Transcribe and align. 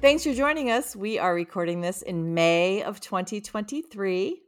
Thanks 0.00 0.24
for 0.24 0.32
joining 0.32 0.70
us. 0.70 0.96
We 0.96 1.18
are 1.18 1.34
recording 1.34 1.82
this 1.82 2.00
in 2.00 2.32
May 2.32 2.82
of 2.82 3.00
2023. 3.00 4.40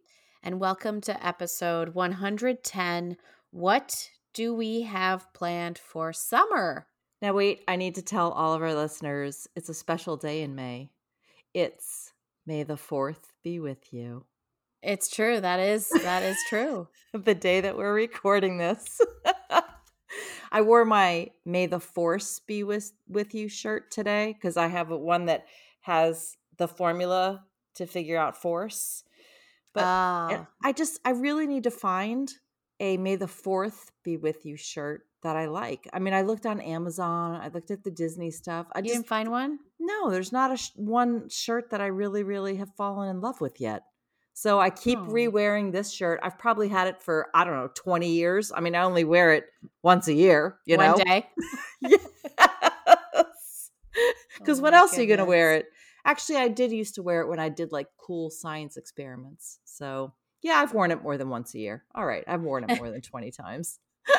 And 0.42 0.58
welcome 0.58 1.02
to 1.02 1.27
episode 1.27 1.90
110 1.90 3.18
What 3.50 4.08
do 4.32 4.54
we 4.54 4.80
have 4.80 5.30
planned 5.34 5.77
for 5.77 6.14
summer? 6.14 6.86
Now, 7.20 7.34
wait, 7.34 7.64
I 7.68 7.77
need 7.77 7.96
to 7.96 8.02
tell 8.02 8.30
all 8.30 8.54
of 8.54 8.62
our 8.62 8.74
listeners 8.74 9.46
it's 9.54 9.68
a 9.68 9.74
special 9.74 10.16
day 10.16 10.41
in 10.41 10.54
May. 10.54 10.91
It's 11.52 12.14
May 12.46 12.62
the 12.62 12.77
4th 12.77 13.20
be 13.44 13.60
with 13.60 13.92
you. 13.92 14.24
It's 14.82 15.10
true. 15.10 15.38
That 15.38 15.60
is 15.60 15.91
that 15.91 16.22
is 16.22 16.38
true. 16.48 16.88
the 17.12 17.34
day 17.34 17.60
that 17.60 17.77
we're 17.77 17.92
recording 17.92 18.56
this. 18.56 19.02
I 20.50 20.62
wore 20.62 20.84
my 20.84 21.28
May 21.44 21.66
the 21.66 21.80
Force 21.80 22.40
be 22.40 22.62
with 22.62 22.92
with 23.08 23.34
you 23.34 23.48
shirt 23.48 23.90
today 23.90 24.34
because 24.34 24.56
I 24.56 24.68
have 24.68 24.90
one 24.90 25.26
that 25.26 25.46
has 25.80 26.36
the 26.58 26.68
formula 26.68 27.44
to 27.74 27.86
figure 27.86 28.18
out 28.18 28.40
force. 28.40 29.04
But 29.72 29.84
uh. 29.84 30.44
I 30.62 30.72
just 30.72 31.00
I 31.04 31.10
really 31.10 31.46
need 31.46 31.64
to 31.64 31.70
find 31.70 32.32
a 32.80 32.96
May 32.96 33.16
the 33.16 33.27
4th 33.27 33.91
be 34.02 34.16
with 34.16 34.44
you 34.44 34.56
shirt 34.56 35.02
that 35.22 35.36
I 35.36 35.46
like. 35.46 35.88
I 35.92 36.00
mean, 36.00 36.14
I 36.14 36.22
looked 36.22 36.47
on 36.47 36.60
Amazon, 36.60 37.41
I 37.41 37.48
looked 37.48 37.70
at 37.70 37.84
the 37.84 37.92
Disney 37.92 38.30
stuff. 38.30 38.66
I 38.72 38.80
you 38.80 38.86
just, 38.86 38.94
didn't 38.97 39.06
find 39.06 39.30
one? 39.30 39.60
No, 39.78 40.10
there's 40.10 40.32
not 40.32 40.52
a 40.52 40.56
sh- 40.56 40.70
one 40.74 41.28
shirt 41.28 41.70
that 41.70 41.80
I 41.80 41.86
really 41.86 42.22
really 42.24 42.56
have 42.56 42.74
fallen 42.76 43.08
in 43.08 43.20
love 43.20 43.41
with 43.41 43.60
yet. 43.60 43.82
So 44.34 44.58
I 44.61 44.70
keep 44.70 44.98
oh. 44.98 45.05
re-wearing 45.05 45.72
this 45.72 45.92
shirt. 45.92 46.20
I've 46.22 46.38
probably 46.38 46.69
had 46.69 46.88
it 46.88 47.02
for 47.02 47.28
I 47.34 47.44
don't 47.44 47.55
know 47.55 47.70
20 47.75 48.08
years. 48.08 48.52
I 48.55 48.61
mean, 48.61 48.75
I 48.75 48.83
only 48.83 49.05
wear 49.05 49.33
it 49.34 49.44
once 49.83 50.08
a 50.08 50.14
year, 50.14 50.58
you 50.64 50.77
One 50.77 50.86
know. 50.86 50.92
One 50.94 51.06
day. 51.06 51.27
yes. 51.80 52.00
Cuz 54.44 54.58
oh 54.58 54.62
what 54.62 54.75
else 54.75 54.92
goodness. 54.92 54.98
are 54.98 55.03
you 55.03 55.08
going 55.08 55.19
to 55.19 55.25
wear 55.25 55.55
it? 55.55 55.66
Actually, 56.05 56.38
I 56.38 56.48
did 56.48 56.72
used 56.72 56.97
to 56.97 57.03
wear 57.03 57.20
it 57.20 57.28
when 57.28 57.38
I 57.38 57.48
did 57.48 57.70
like 57.72 57.88
cool 57.97 58.30
science 58.30 58.77
experiments. 58.77 59.60
So, 59.64 60.14
yeah, 60.41 60.55
I've 60.55 60.75
worn 60.75 60.91
it 60.91 61.03
more 61.03 61.16
than 61.16 61.28
once 61.28 61.55
a 61.55 61.58
year. 61.58 61.84
All 61.94 62.05
right, 62.05 62.25
I've 62.27 62.42
worn 62.42 62.69
it 62.69 62.78
more 62.78 62.91
than 62.91 63.00
20 63.00 63.30
times. 63.30 63.78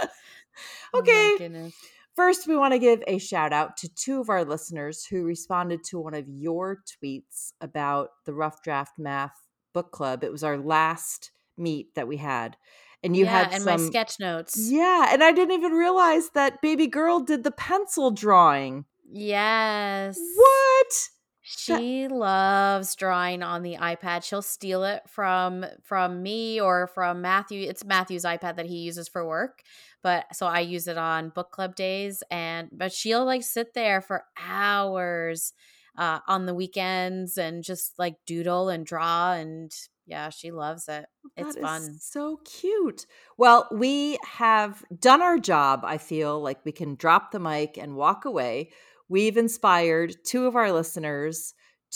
Oh 0.94 1.00
okay. 1.00 1.36
Oh 1.42 1.72
First, 2.16 2.48
we 2.48 2.56
want 2.56 2.74
to 2.74 2.80
give 2.80 3.04
a 3.08 3.18
shout 3.18 3.52
out 3.52 3.76
to 3.78 3.90
two 3.96 4.22
of 4.22 4.30
our 4.30 4.46
listeners 4.46 5.04
who 5.04 5.24
responded 5.24 5.84
to 5.86 6.00
one 6.00 6.14
of 6.14 6.30
your 6.30 6.84
tweets 6.86 7.54
about 7.60 8.10
the 8.26 8.36
rough 8.36 8.62
draft 8.62 9.00
math 9.00 9.43
book 9.74 9.92
club. 9.92 10.24
It 10.24 10.32
was 10.32 10.44
our 10.44 10.58
last 10.58 11.32
meet 11.58 11.96
that 11.96 12.08
we 12.08 12.18
had. 12.18 12.58
And 13.04 13.18
you 13.18 13.26
yeah, 13.26 13.44
had 13.44 13.54
and 13.54 13.64
some, 13.64 13.82
my 13.82 13.88
sketch 13.88 14.20
notes. 14.20 14.58
Yeah, 14.58 15.10
and 15.12 15.24
I 15.24 15.34
didn't 15.34 15.56
even 15.56 15.74
realize 15.74 16.30
that 16.36 16.62
baby 16.62 16.88
girl 16.88 17.20
did 17.20 17.44
the 17.44 17.52
pencil 17.52 18.12
drawing. 18.12 18.86
Yes. 19.12 20.18
What? 20.36 21.10
She 21.42 22.08
that- 22.08 22.16
loves 22.16 22.96
drawing 22.96 23.44
on 23.44 23.62
the 23.64 23.76
iPad. 23.76 24.24
She'll 24.24 24.42
steal 24.42 24.86
it 24.86 25.02
from 25.10 25.66
from 25.84 26.24
me 26.24 26.62
or 26.62 26.88
from 26.88 27.22
Matthew. 27.22 27.68
It's 27.68 27.84
Matthew's 27.84 28.24
iPad 28.24 28.56
that 28.56 28.66
he 28.66 28.78
uses 28.78 29.10
for 29.10 29.28
work. 29.28 29.62
But 30.02 30.34
so 30.34 30.48
I 30.48 30.62
use 30.62 30.88
it 30.88 30.98
on 30.98 31.30
book 31.30 31.52
club 31.52 31.76
days 31.76 32.24
and 32.32 32.70
but 32.72 32.94
she'll 32.94 33.26
like 33.26 33.44
sit 33.44 33.74
there 33.74 34.00
for 34.00 34.24
hours 34.38 35.52
uh, 35.98 36.20
on 36.28 36.46
the 36.46 36.54
weekends 36.54 37.38
and 37.38 37.64
just 37.64 37.94
like 37.98 38.16
doodle 38.26 38.70
and 38.70 38.86
draw 38.86 39.34
and 39.34 39.72
yeah 40.06 40.30
she 40.30 40.52
loves 40.52 40.88
it. 40.88 41.06
It's 41.38 41.58
fun. 41.58 41.98
so 42.00 42.40
cute. 42.46 43.06
Well 43.38 43.68
we 43.72 44.18
have 44.26 44.84
done 45.00 45.22
our 45.22 45.38
job 45.38 45.82
i 45.84 45.98
feel 45.98 46.42
like 46.42 46.64
we 46.66 46.72
can 46.72 46.96
drop 46.96 47.32
the 47.32 47.40
mic 47.40 47.78
and 47.78 47.96
walk 47.96 48.26
away. 48.26 48.72
We've 49.10 49.38
inspired 49.38 50.16
two 50.26 50.46
of 50.48 50.56
our 50.56 50.72
listeners 50.72 51.54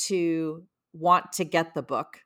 to 0.07 0.63
want 0.93 1.33
to 1.33 1.45
get 1.45 1.73
the 1.73 1.81
book. 1.81 2.19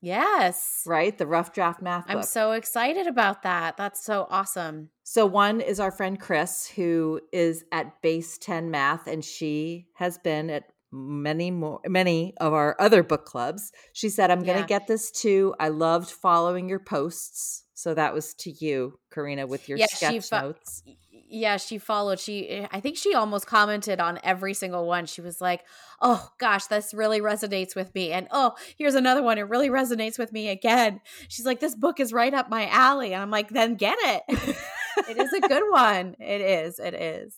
Yes. 0.00 0.82
Right? 0.86 1.16
The 1.16 1.26
rough 1.26 1.52
draft 1.52 1.82
math 1.82 2.06
book. 2.06 2.16
i'm 2.16 2.22
so 2.22 2.52
excited 2.52 3.06
about 3.06 3.42
that. 3.42 3.76
That's 3.76 4.04
so 4.04 4.26
awesome. 4.30 4.90
So 5.02 5.26
one 5.26 5.60
is 5.60 5.80
our 5.80 5.90
friend 5.90 6.20
chris 6.20 6.66
who 6.68 7.20
is 7.32 7.64
at 7.72 8.00
base 8.02 8.38
10 8.38 8.70
math 8.70 9.06
and 9.06 9.24
she 9.24 9.86
has 9.94 10.18
been 10.18 10.50
at 10.50 10.64
many 10.96 11.50
more 11.50 11.80
many 11.86 12.34
of 12.38 12.52
our 12.52 12.76
other 12.80 13.02
book 13.02 13.24
clubs. 13.24 13.72
She 13.92 14.08
said 14.08 14.30
i'm 14.30 14.42
going 14.42 14.56
to 14.56 14.60
yeah. 14.60 14.66
get 14.66 14.86
this 14.86 15.10
too. 15.10 15.54
I 15.60 15.68
loved 15.68 16.10
following 16.10 16.68
your 16.68 16.78
posts. 16.78 17.64
So 17.74 17.92
that 17.94 18.14
was 18.14 18.34
to 18.34 18.50
you 18.50 18.98
karina 19.12 19.46
with 19.46 19.68
your 19.68 19.78
yeah, 19.78 19.86
sketch 19.86 20.28
fo- 20.28 20.40
notes. 20.40 20.82
yeah 21.12 21.58
she 21.58 21.76
followed 21.78 22.18
she 22.18 22.48
eh, 22.48 22.68
i 22.70 22.80
think 22.80 22.96
she 22.96 23.14
almost 23.14 23.46
commented 23.46 24.00
on 24.00 24.18
every 24.24 24.54
single 24.54 24.86
one. 24.86 25.06
She 25.06 25.20
was 25.20 25.40
like 25.40 25.64
oh 26.00 26.30
gosh 26.38 26.66
this 26.66 26.94
really 26.94 27.20
resonates 27.20 27.76
with 27.76 27.94
me. 27.94 28.12
And 28.12 28.28
oh 28.30 28.54
here's 28.78 28.94
another 28.94 29.22
one. 29.22 29.38
It 29.38 29.48
really 29.48 29.68
resonates 29.68 30.18
with 30.18 30.32
me 30.32 30.48
again. 30.48 31.00
She's 31.28 31.46
like 31.46 31.60
this 31.60 31.74
book 31.74 32.00
is 32.00 32.12
right 32.12 32.32
up 32.32 32.48
my 32.48 32.68
alley. 32.68 33.12
And 33.12 33.22
i'm 33.22 33.30
like 33.30 33.50
then 33.50 33.74
get 33.74 33.98
it. 34.00 34.56
It 35.10 35.18
is 35.18 35.30
a 35.30 35.40
good 35.40 35.62
one. 35.70 36.16
It 36.18 36.40
is. 36.40 36.78
It 36.78 36.94
is 36.94 37.36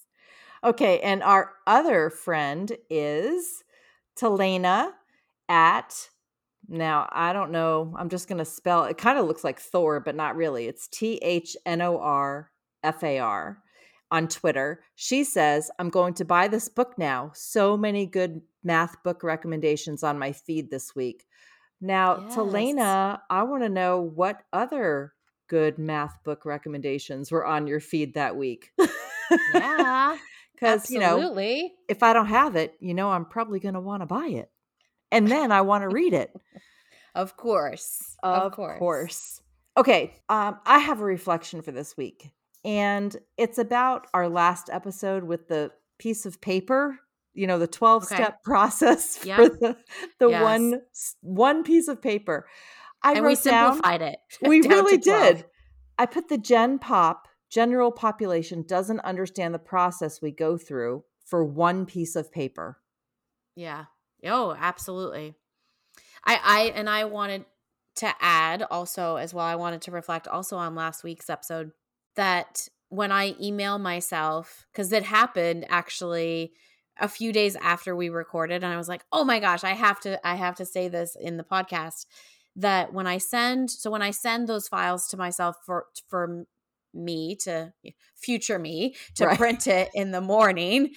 Okay, 0.64 1.00
and 1.00 1.22
our 1.22 1.52
other 1.66 2.10
friend 2.10 2.76
is 2.90 3.62
Talena 4.16 4.90
at 5.48 6.08
now 6.68 7.08
I 7.10 7.32
don't 7.32 7.50
know. 7.50 7.94
I'm 7.98 8.10
just 8.10 8.28
going 8.28 8.38
to 8.38 8.44
spell 8.44 8.84
it. 8.84 8.98
Kind 8.98 9.18
of 9.18 9.26
looks 9.26 9.42
like 9.44 9.58
Thor, 9.58 10.00
but 10.00 10.14
not 10.14 10.36
really. 10.36 10.66
It's 10.66 10.86
T 10.86 11.16
H 11.22 11.56
N 11.64 11.80
O 11.80 11.98
R 11.98 12.50
F 12.82 13.02
A 13.02 13.18
R 13.18 13.62
on 14.10 14.28
Twitter. 14.28 14.82
She 14.94 15.24
says, 15.24 15.70
"I'm 15.78 15.88
going 15.88 16.14
to 16.14 16.24
buy 16.24 16.48
this 16.48 16.68
book 16.68 16.98
now. 16.98 17.32
So 17.34 17.76
many 17.76 18.04
good 18.04 18.42
math 18.62 19.02
book 19.02 19.22
recommendations 19.22 20.02
on 20.02 20.18
my 20.18 20.32
feed 20.32 20.70
this 20.70 20.94
week." 20.94 21.26
Now, 21.80 22.20
yes. 22.20 22.34
Talena, 22.34 23.20
I 23.30 23.44
want 23.44 23.62
to 23.62 23.68
know 23.68 24.00
what 24.00 24.42
other 24.52 25.14
good 25.48 25.78
math 25.78 26.22
book 26.24 26.44
recommendations 26.44 27.30
were 27.30 27.46
on 27.46 27.66
your 27.66 27.80
feed 27.80 28.14
that 28.14 28.36
week. 28.36 28.72
yeah. 29.54 30.18
Because, 30.60 30.90
you 30.90 30.98
know, 30.98 31.36
if 31.88 32.02
I 32.02 32.12
don't 32.12 32.26
have 32.26 32.56
it, 32.56 32.74
you 32.80 32.94
know, 32.94 33.10
I'm 33.10 33.24
probably 33.24 33.60
going 33.60 33.74
to 33.74 33.80
want 33.80 34.02
to 34.02 34.06
buy 34.06 34.26
it. 34.26 34.50
And 35.12 35.28
then 35.28 35.52
I 35.52 35.60
want 35.60 35.82
to 35.82 35.88
read 35.88 36.12
it. 36.12 36.32
of 37.14 37.36
course. 37.36 38.16
Of, 38.22 38.42
of 38.42 38.52
course. 38.52 38.78
course. 38.78 39.42
Okay. 39.76 40.14
Um, 40.28 40.58
I 40.66 40.80
have 40.80 41.00
a 41.00 41.04
reflection 41.04 41.62
for 41.62 41.70
this 41.70 41.96
week. 41.96 42.32
And 42.64 43.16
it's 43.36 43.58
about 43.58 44.08
our 44.12 44.28
last 44.28 44.68
episode 44.72 45.24
with 45.24 45.48
the 45.48 45.70
piece 45.98 46.26
of 46.26 46.40
paper 46.40 46.98
you 47.38 47.46
know 47.46 47.58
the 47.58 47.66
12 47.66 48.04
okay. 48.04 48.14
step 48.16 48.42
process 48.44 49.24
yep. 49.24 49.36
for 49.36 49.48
the, 49.48 49.76
the 50.18 50.28
yes. 50.28 50.42
one 50.42 50.80
one 51.20 51.62
piece 51.62 51.88
of 51.88 52.02
paper 52.02 52.46
i 53.02 53.12
and 53.14 53.24
we 53.24 53.34
simplified 53.34 54.00
down, 54.00 54.08
it 54.10 54.18
we 54.42 54.60
really 54.68 54.98
did 54.98 55.44
i 55.98 56.04
put 56.04 56.28
the 56.28 56.38
gen 56.38 56.78
pop 56.78 57.27
general 57.48 57.90
population 57.90 58.62
doesn't 58.62 59.00
understand 59.00 59.54
the 59.54 59.58
process 59.58 60.20
we 60.20 60.30
go 60.30 60.56
through 60.56 61.04
for 61.24 61.44
one 61.44 61.86
piece 61.86 62.16
of 62.16 62.32
paper. 62.32 62.78
Yeah. 63.54 63.86
Oh, 64.24 64.56
absolutely. 64.58 65.34
I 66.24 66.40
I 66.42 66.60
and 66.74 66.88
I 66.88 67.04
wanted 67.04 67.44
to 67.96 68.12
add 68.20 68.62
also 68.70 69.16
as 69.16 69.34
well 69.34 69.44
I 69.44 69.56
wanted 69.56 69.82
to 69.82 69.90
reflect 69.90 70.28
also 70.28 70.56
on 70.56 70.74
last 70.74 71.02
week's 71.02 71.28
episode 71.28 71.72
that 72.14 72.68
when 72.90 73.10
I 73.12 73.34
email 73.40 73.78
myself 73.78 74.66
cuz 74.72 74.92
it 74.92 75.02
happened 75.02 75.66
actually 75.68 76.52
a 77.00 77.08
few 77.08 77.32
days 77.32 77.56
after 77.56 77.94
we 77.94 78.08
recorded 78.08 78.64
and 78.64 78.72
I 78.72 78.76
was 78.76 78.88
like, 78.88 79.04
"Oh 79.12 79.24
my 79.24 79.38
gosh, 79.40 79.64
I 79.64 79.74
have 79.74 80.00
to 80.00 80.26
I 80.26 80.34
have 80.36 80.56
to 80.56 80.64
say 80.64 80.88
this 80.88 81.16
in 81.16 81.36
the 81.36 81.44
podcast." 81.44 82.06
That 82.56 82.92
when 82.92 83.06
I 83.06 83.18
send 83.18 83.70
so 83.70 83.90
when 83.90 84.02
I 84.02 84.10
send 84.10 84.48
those 84.48 84.68
files 84.68 85.06
to 85.08 85.16
myself 85.16 85.56
for 85.64 85.86
for 86.08 86.46
me 86.94 87.36
to 87.36 87.72
future 88.16 88.58
me 88.58 88.94
to 89.14 89.26
right. 89.26 89.38
print 89.38 89.66
it 89.66 89.90
in 89.94 90.10
the 90.10 90.20
morning 90.20 90.94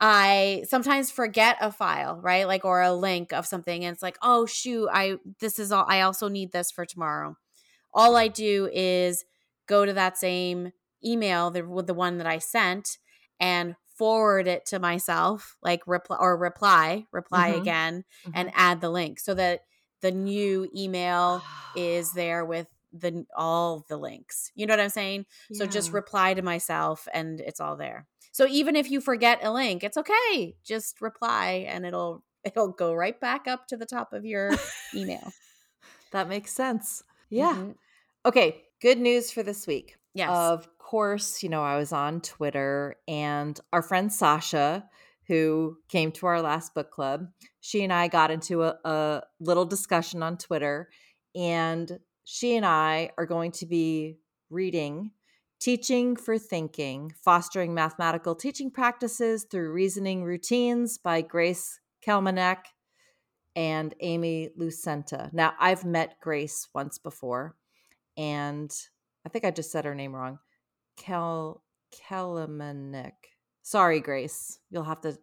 i 0.00 0.62
sometimes 0.68 1.10
forget 1.10 1.56
a 1.60 1.72
file 1.72 2.20
right 2.20 2.46
like 2.46 2.64
or 2.64 2.82
a 2.82 2.92
link 2.92 3.32
of 3.32 3.46
something 3.46 3.84
and 3.84 3.94
it's 3.94 4.02
like 4.02 4.18
oh 4.22 4.44
shoot 4.46 4.88
i 4.92 5.16
this 5.40 5.58
is 5.58 5.72
all 5.72 5.84
i 5.88 6.00
also 6.02 6.28
need 6.28 6.52
this 6.52 6.70
for 6.70 6.84
tomorrow 6.84 7.36
all 7.94 8.16
i 8.16 8.28
do 8.28 8.68
is 8.72 9.24
go 9.66 9.84
to 9.84 9.92
that 9.92 10.18
same 10.18 10.72
email 11.04 11.50
the, 11.50 11.66
with 11.66 11.86
the 11.86 11.94
one 11.94 12.18
that 12.18 12.26
i 12.26 12.38
sent 12.38 12.98
and 13.40 13.76
forward 13.96 14.48
it 14.48 14.64
to 14.64 14.78
myself, 14.78 15.56
like 15.62 15.80
reply 15.86 16.16
or 16.18 16.36
reply, 16.38 17.04
reply 17.12 17.48
Mhm. 17.48 17.50
again, 17.50 18.04
and 18.32 18.50
Mhm. 18.50 18.52
add 18.54 18.80
the 18.80 18.88
link 18.88 19.20
so 19.20 19.34
that 19.34 19.60
the 20.00 20.10
new 20.10 20.68
email 20.74 21.46
is 21.74 22.12
there 22.12 22.44
with 22.44 22.68
the 22.92 23.24
all 23.36 23.84
the 23.88 23.96
links. 23.96 24.50
You 24.54 24.66
know 24.66 24.72
what 24.72 24.80
I'm 24.80 24.90
saying? 24.90 25.26
So 25.52 25.66
just 25.66 25.92
reply 25.92 26.34
to 26.34 26.42
myself 26.42 27.08
and 27.12 27.40
it's 27.40 27.60
all 27.60 27.76
there. 27.76 28.06
So 28.32 28.46
even 28.48 28.76
if 28.76 28.90
you 28.90 29.00
forget 29.00 29.40
a 29.42 29.52
link, 29.52 29.84
it's 29.84 29.96
okay. 29.96 30.56
Just 30.64 31.00
reply 31.00 31.66
and 31.68 31.84
it'll 31.86 32.24
it'll 32.44 32.72
go 32.72 32.94
right 32.94 33.18
back 33.20 33.46
up 33.46 33.66
to 33.68 33.76
the 33.76 33.86
top 33.86 34.12
of 34.12 34.24
your 34.24 34.50
email. 34.94 35.32
that 36.12 36.28
makes 36.28 36.52
sense. 36.52 37.02
Yeah. 37.30 37.54
Mhm. 37.54 37.74
Okay, 38.24 38.62
good 38.80 38.98
news 38.98 39.30
for 39.30 39.42
this 39.42 39.66
week. 39.66 39.96
Yes. 40.14 40.30
Of 40.30 40.68
course, 40.78 41.42
you 41.42 41.48
know, 41.48 41.62
I 41.62 41.76
was 41.76 41.92
on 41.92 42.20
Twitter 42.20 42.96
and 43.08 43.58
our 43.72 43.82
friend 43.82 44.12
Sasha, 44.12 44.84
who 45.26 45.78
came 45.88 46.12
to 46.12 46.26
our 46.26 46.42
last 46.42 46.74
book 46.74 46.90
club, 46.90 47.28
she 47.60 47.82
and 47.82 47.92
I 47.92 48.08
got 48.08 48.30
into 48.30 48.62
a, 48.64 48.76
a 48.84 49.22
little 49.40 49.64
discussion 49.64 50.22
on 50.22 50.36
Twitter. 50.36 50.90
And 51.34 51.98
she 52.24 52.56
and 52.56 52.64
I 52.64 53.10
are 53.18 53.26
going 53.26 53.52
to 53.52 53.66
be 53.66 54.18
reading 54.50 55.12
Teaching 55.60 56.16
for 56.16 56.38
Thinking 56.38 57.12
Fostering 57.24 57.72
Mathematical 57.72 58.34
Teaching 58.34 58.70
Practices 58.70 59.46
Through 59.48 59.72
Reasoning 59.72 60.24
Routines 60.24 60.98
by 60.98 61.20
Grace 61.20 61.78
Kelmanek 62.04 62.58
and 63.54 63.94
Amy 64.00 64.50
Lucenta. 64.58 65.32
Now, 65.32 65.52
I've 65.60 65.84
met 65.84 66.16
Grace 66.20 66.68
once 66.74 66.98
before, 66.98 67.54
and 68.16 68.72
I 69.24 69.28
think 69.28 69.44
I 69.44 69.50
just 69.52 69.70
said 69.70 69.84
her 69.84 69.94
name 69.94 70.14
wrong. 70.14 70.38
Kel 70.96 71.62
Kelmanek. 71.94 73.12
Sorry, 73.62 74.00
Grace. 74.00 74.58
You'll 74.70 74.82
have 74.84 75.02
to 75.02 75.16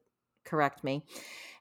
correct 0.46 0.84
me. 0.84 1.04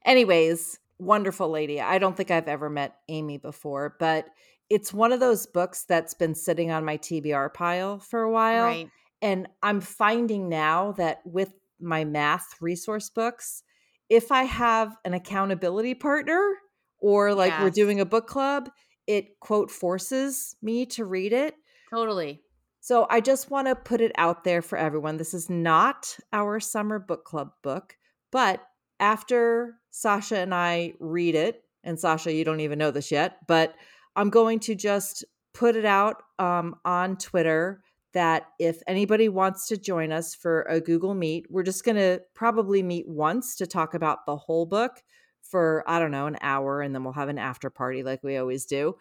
Anyways, 0.05 0.79
wonderful 0.99 1.49
lady. 1.49 1.81
I 1.81 1.99
don't 1.99 2.17
think 2.17 2.31
I've 2.31 2.49
ever 2.49 2.71
met 2.71 2.97
Amy 3.09 3.39
before, 3.39 3.97
but 3.99 4.27
it's 4.71 4.93
one 4.93 5.13
of 5.13 5.21
those 5.21 5.47
books 5.47 5.85
that's 5.85 6.15
been 6.15 6.35
sitting 6.35 6.71
on 6.71 6.85
my 6.85 6.99
TBR 6.99 7.53
pile 7.55 7.99
for 7.99 8.23
a 8.23 8.31
while. 8.31 8.65
right. 8.65 8.91
And 9.21 9.49
I'm 9.63 9.81
finding 9.81 10.49
now 10.49 10.93
that 10.93 11.19
with 11.25 11.53
my 11.81 12.05
math 12.05 12.47
resource 12.61 13.11
books, 13.11 13.63
if 14.09 14.31
I 14.31 14.45
have 14.45 14.97
an 15.05 15.13
accountability 15.13 15.95
partner 15.95 16.55
or 17.01 17.35
like 17.35 17.59
we're 17.61 17.71
doing 17.71 18.01
a 18.01 18.07
book 18.07 18.27
club, 18.27 18.71
it 19.07 19.41
quote 19.41 19.71
forces 19.71 20.55
me 20.63 20.87
to 20.87 21.05
read 21.05 21.33
it. 21.33 21.55
Totally. 21.91 22.43
So 22.81 23.07
I 23.11 23.21
just 23.21 23.51
want 23.51 23.67
to 23.67 23.75
put 23.75 24.01
it 24.01 24.13
out 24.17 24.45
there 24.45 24.63
for 24.63 24.79
everyone. 24.79 25.17
This 25.17 25.35
is 25.35 25.51
not 25.51 26.17
our 26.33 26.61
summer 26.61 26.99
book 26.99 27.25
club 27.25 27.51
book, 27.63 27.97
but 28.31 28.63
after 29.01 29.79
Sasha 29.91 30.39
and 30.39 30.55
I 30.55 30.95
read 31.01 31.35
it, 31.35 31.63
and 31.85 31.99
Sasha, 31.99 32.33
you 32.33 32.45
don't 32.45 32.61
even 32.61 32.79
know 32.79 32.91
this 32.91 33.11
yet, 33.11 33.39
but 33.47 33.75
I'm 34.17 34.31
going 34.31 34.61
to 34.61 34.75
just 34.75 35.25
put 35.55 35.77
it 35.77 35.85
out 35.85 36.23
um, 36.39 36.77
on 36.85 37.17
Twitter 37.17 37.83
that 38.15 38.47
if 38.59 38.81
anybody 38.87 39.29
wants 39.29 39.69
to 39.69 39.77
join 39.77 40.13
us 40.13 40.35
for 40.35 40.63
a 40.63 40.81
Google 40.81 41.15
Meet, 41.15 41.47
we're 41.51 41.63
just 41.63 41.85
going 41.85 41.97
to 41.97 42.21
probably 42.35 42.83
meet 42.83 43.09
once 43.09 43.57
to 43.57 43.67
talk 43.67 43.95
about 43.95 44.27
the 44.27 44.37
whole 44.37 44.67
book 44.67 45.03
for, 45.43 45.85
I 45.87 45.99
don't 45.99 46.11
know, 46.11 46.27
an 46.27 46.39
hour, 46.41 46.81
and 46.81 46.95
then 46.95 47.05
we'll 47.05 47.13
have 47.13 47.29
an 47.29 47.39
after 47.39 47.71
party 47.71 48.03
like 48.03 48.23
we 48.23 48.37
always 48.37 48.67
do. 48.67 48.97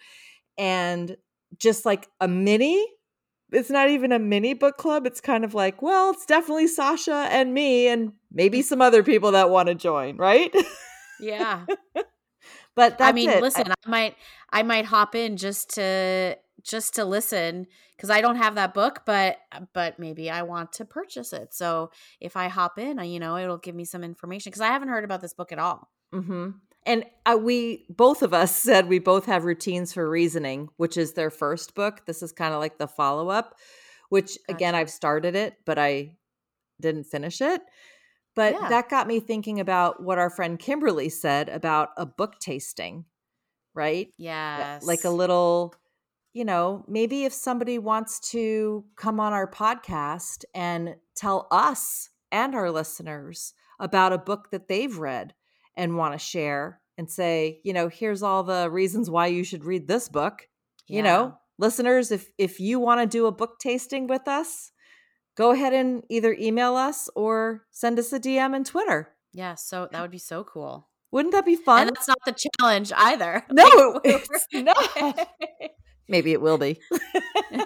And 0.57 1.15
just 1.57 1.85
like 1.85 2.07
a 2.19 2.27
mini, 2.27 2.85
it's 3.51 3.69
not 3.69 3.89
even 3.89 4.11
a 4.11 4.19
mini 4.19 4.53
book 4.53 4.77
club. 4.77 5.05
It's 5.05 5.21
kind 5.21 5.45
of 5.45 5.53
like, 5.53 5.81
well, 5.81 6.11
it's 6.11 6.25
definitely 6.25 6.67
Sasha 6.67 7.27
and 7.31 7.53
me, 7.53 7.87
and 7.87 8.13
maybe 8.31 8.61
some 8.61 8.81
other 8.81 9.03
people 9.03 9.31
that 9.31 9.49
want 9.49 9.67
to 9.67 9.75
join, 9.75 10.17
right? 10.17 10.53
Yeah. 11.19 11.65
but 12.77 12.99
that's 12.99 13.09
I 13.09 13.11
mean, 13.11 13.29
it. 13.29 13.41
listen, 13.41 13.65
I 13.69 13.89
might 13.89 14.15
I 14.53 14.61
might 14.61 14.85
hop 14.85 15.15
in 15.15 15.35
just 15.35 15.71
to 15.75 16.37
just 16.61 16.93
to 16.95 17.05
listen 17.05 17.65
because 17.95 18.11
I 18.11 18.21
don't 18.21 18.35
have 18.35 18.53
that 18.55 18.75
book, 18.75 19.01
but 19.03 19.37
but 19.73 19.97
maybe 19.97 20.29
I 20.29 20.43
want 20.43 20.73
to 20.73 20.85
purchase 20.85 21.33
it. 21.33 21.55
So 21.55 21.89
if 22.21 22.37
I 22.37 22.47
hop 22.49 22.77
in, 22.77 22.99
I, 22.99 23.05
you 23.05 23.19
know, 23.19 23.35
it'll 23.35 23.57
give 23.57 23.73
me 23.73 23.83
some 23.83 24.03
information 24.03 24.51
because 24.51 24.61
I 24.61 24.67
haven't 24.67 24.89
heard 24.89 25.03
about 25.03 25.21
this 25.21 25.33
book 25.33 25.51
at 25.51 25.57
all. 25.57 25.89
hmm 26.13 26.51
And 26.85 27.03
uh, 27.25 27.39
we 27.41 27.87
both 27.89 28.21
of 28.21 28.31
us 28.31 28.55
said 28.67 28.87
we 28.87 28.99
both 28.99 29.25
have 29.25 29.43
routines 29.43 29.91
for 29.91 30.07
reasoning, 30.07 30.69
which 30.77 30.97
is 30.97 31.13
their 31.13 31.31
first 31.31 31.73
book. 31.73 32.05
This 32.05 32.21
is 32.21 32.31
kind 32.31 32.53
of 32.53 32.59
like 32.59 32.77
the 32.77 32.87
follow 32.87 33.29
up, 33.29 33.55
which 34.09 34.37
again, 34.47 34.75
I've 34.75 34.91
started 34.91 35.35
it, 35.35 35.55
but 35.65 35.79
I 35.79 36.11
didn't 36.79 37.05
finish 37.05 37.41
it. 37.41 37.59
But 38.37 38.53
Yeah. 38.53 38.69
that 38.69 38.87
got 38.87 39.07
me 39.07 39.19
thinking 39.19 39.59
about 39.59 40.01
what 40.01 40.19
our 40.19 40.29
friend 40.29 40.59
Kimberly 40.59 41.09
said 41.09 41.49
about 41.49 41.89
a 41.97 42.05
book 42.05 42.39
tasting, 42.39 43.05
right? 43.73 44.13
Yes. 44.17 44.83
like 44.85 45.03
a 45.03 45.09
little 45.09 45.73
you 46.33 46.45
know 46.45 46.85
maybe 46.87 47.25
if 47.25 47.33
somebody 47.33 47.79
wants 47.79 48.19
to 48.31 48.85
come 48.95 49.19
on 49.19 49.33
our 49.33 49.49
podcast 49.49 50.45
and 50.53 50.95
tell 51.15 51.47
us 51.49 52.11
and 52.31 52.53
our 52.53 52.69
listeners 52.69 53.55
about 53.79 54.13
a 54.13 54.19
book 54.19 54.51
that 54.51 54.67
they've 54.67 54.99
read 54.99 55.33
and 55.75 55.97
want 55.97 56.13
to 56.13 56.19
share 56.19 56.79
and 56.95 57.09
say 57.09 57.59
you 57.63 57.73
know 57.73 57.87
here's 57.87 58.21
all 58.21 58.43
the 58.43 58.69
reasons 58.69 59.09
why 59.09 59.25
you 59.25 59.43
should 59.43 59.65
read 59.65 59.87
this 59.87 60.09
book 60.09 60.47
you 60.87 61.01
know 61.01 61.33
listeners 61.57 62.11
if 62.11 62.29
if 62.37 62.59
you 62.59 62.79
want 62.79 63.01
to 63.01 63.07
do 63.07 63.25
a 63.25 63.31
book 63.31 63.57
tasting 63.59 64.05
with 64.05 64.27
us 64.27 64.71
go 65.37 65.51
ahead 65.51 65.73
and 65.73 66.03
either 66.09 66.35
email 66.39 66.75
us 66.75 67.09
or 67.15 67.63
send 67.71 67.99
us 67.99 68.11
a 68.11 68.19
dm 68.19 68.55
in 68.55 68.63
twitter 68.63 69.09
Yeah, 69.33 69.55
so 69.55 69.87
that 69.91 70.01
would 70.01 70.11
be 70.11 70.17
so 70.17 70.43
cool. 70.43 70.87
wouldn't 71.11 71.33
that 71.33 71.45
be 71.45 71.55
fun 71.55 71.87
And 71.87 71.95
that's 71.95 72.07
not 72.07 72.17
the 72.25 72.35
challenge 72.59 72.91
either. 72.95 73.43
No, 73.51 73.63
Like, 74.03 74.27
it's 74.31 74.47
not. 74.53 75.27
Maybe 76.09 76.31
it 76.33 76.41
will 76.41 76.57
be. 76.57 76.79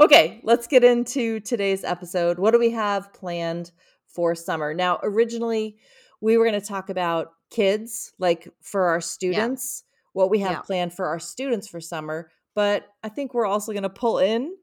okay, 0.00 0.40
let's 0.42 0.66
get 0.66 0.84
into 0.84 1.40
today's 1.40 1.84
episode. 1.84 2.38
What 2.38 2.52
do 2.52 2.58
we 2.58 2.70
have 2.70 3.12
planned 3.12 3.70
for 4.08 4.34
summer? 4.34 4.74
Now, 4.74 4.98
originally, 5.02 5.76
we 6.20 6.36
were 6.36 6.46
going 6.46 6.60
to 6.60 6.66
talk 6.66 6.88
about 6.90 7.28
kids, 7.50 8.12
like 8.18 8.48
for 8.62 8.86
our 8.88 9.00
students, 9.00 9.84
what 10.14 10.30
we 10.30 10.40
have 10.40 10.52
Yeah. 10.52 10.60
planned 10.62 10.94
for 10.94 11.06
our 11.06 11.18
students 11.18 11.68
for 11.68 11.80
summer. 11.80 12.30
But 12.54 12.86
I 13.02 13.08
think 13.08 13.34
we're 13.34 13.46
also 13.46 13.72
going 13.72 13.82
to 13.84 13.88
pull 13.90 14.18
in 14.18 14.54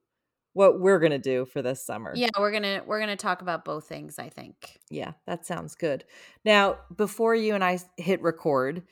what 0.53 0.79
we're 0.79 0.99
going 0.99 1.11
to 1.11 1.19
do 1.19 1.45
for 1.45 1.61
this 1.61 1.85
summer. 1.85 2.13
yeah, 2.15 2.29
we're 2.39 2.51
gonna 2.51 2.81
we're 2.85 2.99
gonna 2.99 3.15
talk 3.15 3.41
about 3.41 3.63
both 3.65 3.87
things. 3.87 4.17
I 4.19 4.29
think. 4.29 4.79
Yeah, 4.89 5.13
that 5.27 5.45
sounds 5.45 5.75
good. 5.75 6.05
Now, 6.43 6.77
before 6.95 7.35
you 7.35 7.55
and 7.55 7.63
I 7.63 7.79
hit 7.97 8.21
record, 8.21 8.83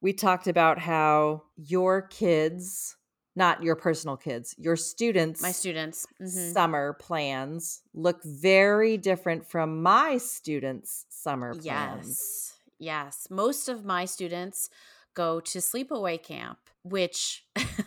we 0.00 0.12
talked 0.12 0.46
about 0.46 0.78
how 0.78 1.42
your 1.56 2.02
kids, 2.02 2.96
not 3.34 3.62
your 3.62 3.76
personal 3.76 4.16
kids, 4.16 4.54
your 4.58 4.76
students, 4.76 5.40
My 5.42 5.52
students. 5.52 6.06
Mhm. 6.22 6.52
summer 6.52 6.92
plans 6.94 7.82
look 7.94 8.22
very 8.22 8.96
different 8.98 9.46
from 9.46 9.82
my 9.82 10.18
students' 10.18 11.06
summer 11.08 11.54
plans. 11.54 11.62
Yes. 12.08 12.52
Yes. 12.78 13.26
Most 13.30 13.68
of 13.70 13.84
my 13.86 14.04
students 14.04 14.68
go 15.14 15.40
to 15.40 15.58
sleepaway 15.60 16.22
camp, 16.22 16.58
which 16.82 17.46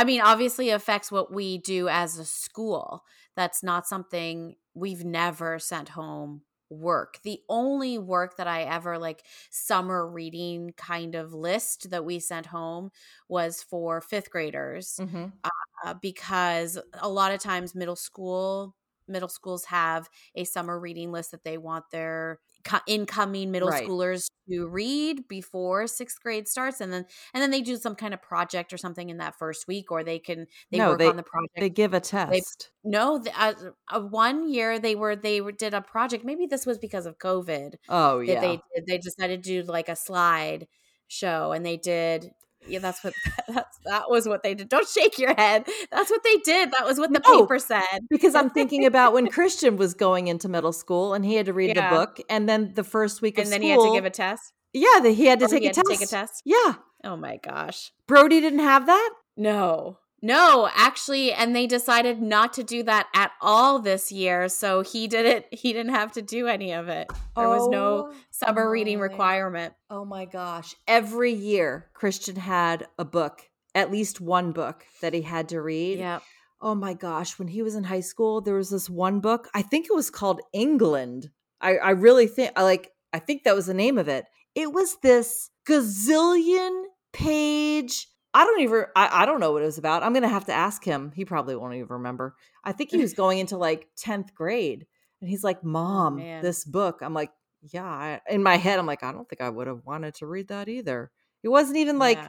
I 0.00 0.04
mean, 0.04 0.20
obviously 0.20 0.70
affects 0.70 1.12
what 1.12 1.32
we 1.32 1.58
do 1.58 1.88
as 1.88 2.18
a 2.18 2.24
school. 2.24 3.04
That's 3.36 3.62
not 3.62 3.86
something 3.86 4.56
we've 4.74 5.04
never 5.04 5.58
sent 5.58 5.90
home 5.90 6.42
work. 6.70 7.18
The 7.22 7.42
only 7.48 7.98
work 7.98 8.36
that 8.36 8.46
I 8.46 8.62
ever 8.62 8.96
like 8.98 9.26
summer 9.50 10.08
reading 10.08 10.72
kind 10.76 11.14
of 11.14 11.34
list 11.34 11.90
that 11.90 12.04
we 12.04 12.18
sent 12.20 12.46
home 12.46 12.90
was 13.28 13.62
for 13.62 14.00
fifth 14.00 14.30
graders 14.30 14.98
Mhm. 14.98 15.40
uh, 15.84 15.94
because 15.94 16.78
a 16.94 17.08
lot 17.08 17.32
of 17.32 17.40
times 17.40 17.74
middle 17.74 17.96
school 17.96 18.76
middle 19.08 19.28
schools 19.28 19.64
have 19.64 20.08
a 20.36 20.44
summer 20.44 20.78
reading 20.78 21.10
list 21.10 21.32
that 21.32 21.42
they 21.44 21.58
want 21.58 21.84
their 21.90 22.38
incoming 22.86 23.50
middle 23.50 23.68
Right. 23.68 23.86
schoolers 23.86 24.28
to 24.50 24.66
read 24.68 25.26
before 25.28 25.86
sixth 25.86 26.20
grade 26.22 26.48
starts 26.48 26.80
and 26.80 26.92
then 26.92 27.06
and 27.34 27.42
then 27.42 27.50
they 27.50 27.62
do 27.62 27.76
some 27.76 27.94
kind 27.94 28.12
of 28.14 28.20
project 28.22 28.72
or 28.72 28.78
something 28.78 29.10
in 29.10 29.18
that 29.18 29.38
first 29.38 29.66
week 29.68 29.90
or 29.92 30.02
they 30.04 30.18
can 30.18 30.46
they 30.70 30.78
No, 30.78 30.90
work 30.90 30.98
they- 30.98 31.06
on 31.08 31.16
the 31.16 31.22
project 31.22 31.52
They 31.58 31.70
give 31.70 31.94
a 31.94 32.00
test. 32.00 32.70
no 32.84 33.18
the, 33.18 33.32
uh, 33.40 33.54
uh, 33.90 34.00
one 34.00 34.48
year 34.48 34.78
they 34.78 34.94
were 34.94 35.16
they 35.16 35.40
did 35.58 35.74
a 35.74 35.80
project 35.80 36.24
maybe 36.24 36.46
this 36.46 36.66
was 36.66 36.78
because 36.78 37.06
of 37.06 37.18
covid 37.18 37.74
oh, 37.88 38.18
that 38.18 38.26
yeah. 38.26 38.40
they 38.40 38.60
they 38.86 38.98
decided 38.98 39.42
to 39.44 39.62
do 39.62 39.70
like 39.70 39.88
a 39.88 39.96
slide 39.96 40.66
show 41.08 41.52
and 41.52 41.64
they 41.66 41.76
did 41.76 42.30
yeah 42.66 42.78
that's 42.78 43.02
what 43.02 43.14
that's 43.48 43.78
that 43.84 44.10
was 44.10 44.28
what 44.28 44.42
they 44.42 44.54
did 44.54 44.68
don't 44.68 44.86
shake 44.88 45.18
your 45.18 45.34
head 45.34 45.64
that's 45.90 46.10
what 46.10 46.22
they 46.24 46.36
did 46.38 46.70
that 46.72 46.84
was 46.84 46.98
what 46.98 47.12
the 47.12 47.20
No, 47.26 47.42
paper 47.42 47.58
said 47.58 48.00
because 48.10 48.34
I'm 48.34 48.50
thinking 48.58 48.84
about 48.86 49.12
when 49.12 49.28
Christian 49.28 49.76
was 49.76 49.94
going 49.94 50.28
into 50.28 50.48
middle 50.48 50.72
school 50.72 51.14
and 51.14 51.24
he 51.24 51.34
had 51.36 51.46
to 51.46 51.52
read 51.52 51.74
Yeah. 51.76 51.90
the 51.90 51.96
book, 51.96 52.20
and 52.28 52.48
then 52.48 52.72
the 52.74 52.84
first 52.84 53.22
week 53.22 53.38
of 53.38 53.46
school. 53.46 53.54
and 53.54 53.62
then 53.62 53.70
school, 53.70 53.84
he 53.84 53.88
had 53.88 53.94
to 53.94 53.96
give 53.98 54.04
a 54.06 54.10
test 54.10 54.52
yeah, 54.72 55.00
that 55.02 55.10
he 55.12 55.26
had 55.26 55.40
to 55.40 55.46
oh, 55.46 55.48
take 55.48 55.62
he 55.62 55.66
a 55.66 55.68
had 55.70 55.74
test. 55.76 55.86
to 55.88 55.96
take 55.96 56.02
a 56.02 56.06
test 56.10 56.42
Yeah, 56.44 56.74
oh 57.04 57.16
my 57.16 57.38
gosh 57.42 57.92
Brody 58.06 58.40
didn't 58.40 58.60
have 58.60 58.86
that. 58.86 59.10
no 59.36 59.98
No, 60.22 60.68
actually, 60.74 61.32
and 61.32 61.56
they 61.56 61.66
decided 61.66 62.20
not 62.20 62.52
to 62.54 62.62
do 62.62 62.82
that 62.82 63.08
at 63.14 63.32
all 63.40 63.78
this 63.78 64.12
year. 64.12 64.48
So 64.48 64.82
he 64.82 65.08
did 65.08 65.24
it. 65.24 65.48
He 65.50 65.72
didn't 65.72 65.94
have 65.94 66.12
to 66.12 66.22
do 66.22 66.46
any 66.46 66.72
of 66.72 66.88
it. 66.88 67.10
There 67.36 67.48
was 67.48 67.68
no 67.68 68.10
Oh 68.10 68.14
summer 68.30 68.70
reading 68.70 68.98
requirement. 68.98 69.74
Oh 69.88 70.04
my 70.04 70.26
gosh. 70.26 70.74
Every 70.86 71.32
year, 71.32 71.90
Christian 71.94 72.36
had 72.36 72.86
a 72.98 73.04
book, 73.04 73.48
at 73.74 73.90
least 73.90 74.20
one 74.20 74.52
book 74.52 74.84
that 75.00 75.14
he 75.14 75.22
had 75.22 75.48
to 75.50 75.60
read. 75.60 75.98
Yeah. 75.98 76.20
Oh 76.60 76.74
my 76.74 76.92
gosh. 76.92 77.38
When 77.38 77.48
he 77.48 77.62
was 77.62 77.74
in 77.74 77.84
high 77.84 78.00
school, 78.00 78.42
there 78.42 78.56
was 78.56 78.68
this 78.68 78.90
one 78.90 79.20
book. 79.20 79.48
I 79.54 79.62
think 79.62 79.86
it 79.86 79.94
was 79.94 80.10
called 80.10 80.42
England. 80.52 81.30
I, 81.62 81.76
I 81.76 81.90
really 81.90 82.26
think, 82.26 82.52
I 82.56 82.62
like, 82.62 82.90
I 83.12 83.18
think 83.18 83.44
that 83.44 83.54
was 83.54 83.66
the 83.66 83.74
name 83.74 83.96
of 83.96 84.08
it. 84.08 84.26
It 84.54 84.72
was 84.72 84.96
this 85.02 85.50
gazillion 85.66 86.84
page. 87.12 88.06
I 88.32 88.44
don't 88.44 88.60
even, 88.60 88.84
I, 88.94 89.22
I 89.22 89.26
don't 89.26 89.40
know 89.40 89.52
what 89.52 89.62
it 89.62 89.66
was 89.66 89.78
about. 89.78 90.02
I'm 90.02 90.12
going 90.12 90.22
to 90.22 90.28
have 90.28 90.46
to 90.46 90.52
ask 90.52 90.84
him. 90.84 91.12
He 91.14 91.24
probably 91.24 91.56
won't 91.56 91.74
even 91.74 91.88
remember. 91.88 92.36
I 92.62 92.72
think 92.72 92.90
he 92.90 92.98
was 93.02 93.14
going 93.14 93.38
into 93.38 93.56
like 93.56 93.88
10th 93.96 94.34
grade. 94.34 94.86
And 95.20 95.28
he's 95.28 95.44
like, 95.44 95.58
oh, 95.64 95.68
Mom, 95.68 96.16
man. 96.16 96.42
this 96.42 96.64
book. 96.64 97.00
I'm 97.02 97.14
like, 97.14 97.32
yeah. 97.72 97.84
I, 97.84 98.20
in 98.30 98.42
my 98.42 98.56
head, 98.56 98.78
I'm 98.78 98.86
like, 98.86 99.02
I 99.02 99.12
don't 99.12 99.28
think 99.28 99.40
I 99.40 99.50
would 99.50 99.66
have 99.66 99.84
wanted 99.84 100.14
to 100.16 100.26
read 100.26 100.48
that 100.48 100.68
either. 100.68 101.10
It 101.42 101.48
wasn't 101.48 101.78
even 101.78 101.98
like 101.98 102.18
Yeah. 102.18 102.28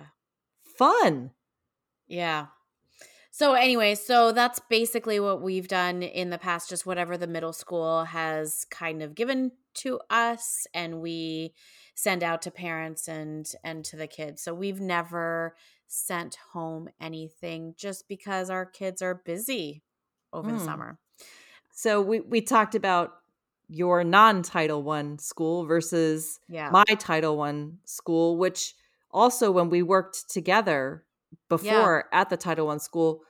fun. 0.78 1.32
Yeah. 2.08 2.48
So 3.34 3.54
anyway, 3.54 3.96
so 3.96 4.34
that's 4.34 4.60
basically 4.70 5.20
what 5.22 5.42
we've 5.42 5.68
done 5.68 6.04
in 6.04 6.32
the 6.32 6.38
past 6.38 6.68
just 6.70 6.86
whatever 6.86 7.18
the 7.18 7.28
middle 7.28 7.54
school 7.54 8.04
has 8.04 8.66
kind 8.70 9.02
of 9.02 9.16
given 9.16 9.52
to 9.76 10.02
us 10.10 10.68
and 10.74 11.00
we 11.00 11.54
send 11.96 12.24
out 12.24 12.42
to 12.44 12.52
parents 12.52 13.08
and 13.08 13.52
and 13.64 13.86
to 13.86 13.96
the 13.98 14.08
kids. 14.08 14.42
So 14.44 14.54
we've 14.54 14.82
never 14.82 15.56
sent 15.88 16.36
home 16.54 16.90
anything 17.02 17.76
just 17.78 18.08
because 18.08 18.50
our 18.50 18.66
kids 18.66 19.02
are 19.02 19.16
busy 19.16 19.84
over 20.34 20.52
the 20.52 20.60
Mm. 20.60 20.60
summer. 20.60 21.00
So 21.72 22.02
we 22.02 22.20
we 22.22 22.42
talked 22.42 22.76
about 22.76 23.14
your 23.68 24.04
non-title 24.04 24.84
1 24.84 25.18
school 25.20 25.66
versus 25.66 26.40
Yeah. 26.48 26.76
my 26.76 26.84
title 27.00 27.38
1 27.38 27.80
school 27.86 28.38
which 28.38 28.76
also 29.12 29.52
when 29.52 29.70
we 29.70 29.82
worked 29.84 30.30
together 30.30 31.06
before 31.50 32.10
at 32.14 32.30
the 32.30 32.38
title 32.38 32.68
1 32.68 32.80
school 32.80 33.24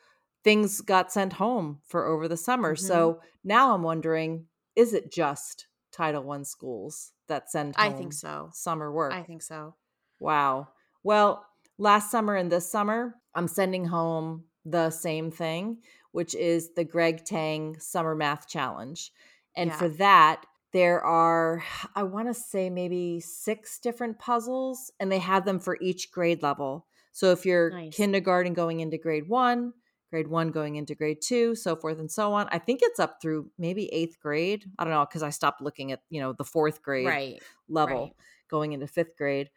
things 0.44 0.82
got 0.82 1.12
sent 1.12 1.34
home 1.34 1.82
for 1.86 2.06
over 2.08 2.28
the 2.28 2.38
summer. 2.38 2.76
Mhm. 2.76 2.78
So 2.78 3.22
now 3.44 3.74
I'm 3.76 3.84
wondering 3.84 4.48
is 4.76 4.94
it 4.94 5.12
just 5.12 5.68
title 5.92 6.24
1 6.24 6.46
schools 6.46 7.12
that 7.28 7.52
send 7.52 7.76
home 7.76 7.94
I 7.94 7.98
think 7.98 8.14
so. 8.14 8.50
summer 8.54 8.92
work? 8.92 9.14
I 9.14 9.24
think 9.24 9.42
so. 9.42 9.76
Wow. 10.20 10.70
Well, 11.04 11.46
last 11.78 12.12
summer 12.12 12.36
and 12.36 12.52
this 12.52 12.70
summer, 12.72 13.16
I'm 13.36 13.48
sending 13.48 13.86
home 13.86 14.46
the 14.66 14.90
same 14.92 15.32
thing, 15.32 15.82
which 16.12 16.36
is 16.36 16.74
the 16.74 16.84
Greg 16.84 17.26
Tang 17.26 17.80
Summer 17.80 18.16
Math 18.16 18.48
Challenge. 18.48 19.12
And 19.56 19.70
Yeah. 19.72 19.78
for 19.78 19.90
that, 19.90 20.46
there 20.74 21.04
are, 21.04 21.64
I 21.96 22.04
want 22.04 22.28
to 22.28 22.34
say 22.34 22.70
maybe 22.70 23.20
six 23.20 23.80
different 23.80 24.20
puzzles, 24.20 24.92
and 25.00 25.12
they 25.12 25.20
have 25.20 25.44
them 25.46 25.60
for 25.60 25.78
each 25.82 26.12
grade 26.12 26.42
level. 26.44 26.88
So 27.12 27.32
if 27.32 27.46
you're 27.46 27.72
Nice. 27.72 27.96
kindergarten 27.96 28.54
going 28.54 28.80
into 28.80 28.98
grade 28.98 29.28
one, 29.28 29.74
grade 30.12 30.28
one 30.28 30.52
going 30.52 30.76
into 30.76 30.96
grade 30.96 31.22
two, 31.22 31.56
so 31.56 31.76
forth 31.76 32.00
and 32.00 32.12
so 32.12 32.34
on. 32.34 32.48
I 32.52 32.60
think 32.60 32.82
it's 32.84 33.00
up 33.00 33.22
through 33.22 33.52
maybe 33.58 33.88
eighth 33.94 34.20
grade. 34.20 34.66
I 34.80 34.84
don't 34.86 34.94
know 34.94 35.06
because 35.06 35.24
I 35.24 35.32
stopped 35.32 35.62
looking 35.62 35.92
at, 35.92 36.04
you 36.10 36.22
know, 36.22 36.34
the 36.34 36.46
fourth 36.46 36.84
grade 36.84 37.20
Right. 37.20 37.44
level 37.70 38.12
Right. 38.12 38.16
going 38.50 38.74
into 38.74 38.88
fifth 38.88 39.18
grade. 39.18 39.50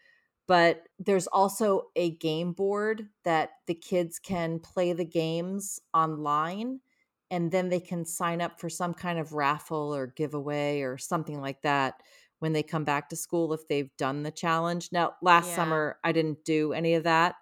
But 0.47 0.89
there's 0.99 1.27
also 1.29 1.91
a 1.97 2.11
game 2.17 2.53
board 2.53 3.09
that 3.25 3.53
the 3.67 3.75
kids 3.75 4.19
can 4.19 4.61
play 4.61 4.93
the 4.93 5.05
games 5.05 5.81
online 5.95 6.81
and 7.31 7.51
then 7.51 7.71
they 7.71 7.81
can 7.81 8.05
sign 8.05 8.43
up 8.43 8.61
for 8.61 8.69
some 8.69 8.93
kind 8.93 9.19
of 9.19 9.33
raffle 9.33 9.95
or 9.95 10.07
giveaway 10.07 10.83
or 10.83 10.99
something 10.99 11.41
like 11.41 11.63
that 11.63 12.03
when 12.41 12.53
they 12.53 12.63
come 12.63 12.85
back 12.85 13.09
to 13.09 13.17
school 13.17 13.55
if 13.55 13.67
they've 13.69 13.97
done 13.97 14.23
the 14.23 14.31
challenge. 14.31 14.91
Now, 14.93 15.15
last 15.23 15.55
Yeah. 15.55 15.55
summer, 15.55 15.99
I 16.05 16.13
didn't 16.13 16.45
do 16.45 16.75
any 16.75 16.93
of 16.95 17.05
that. 17.05 17.37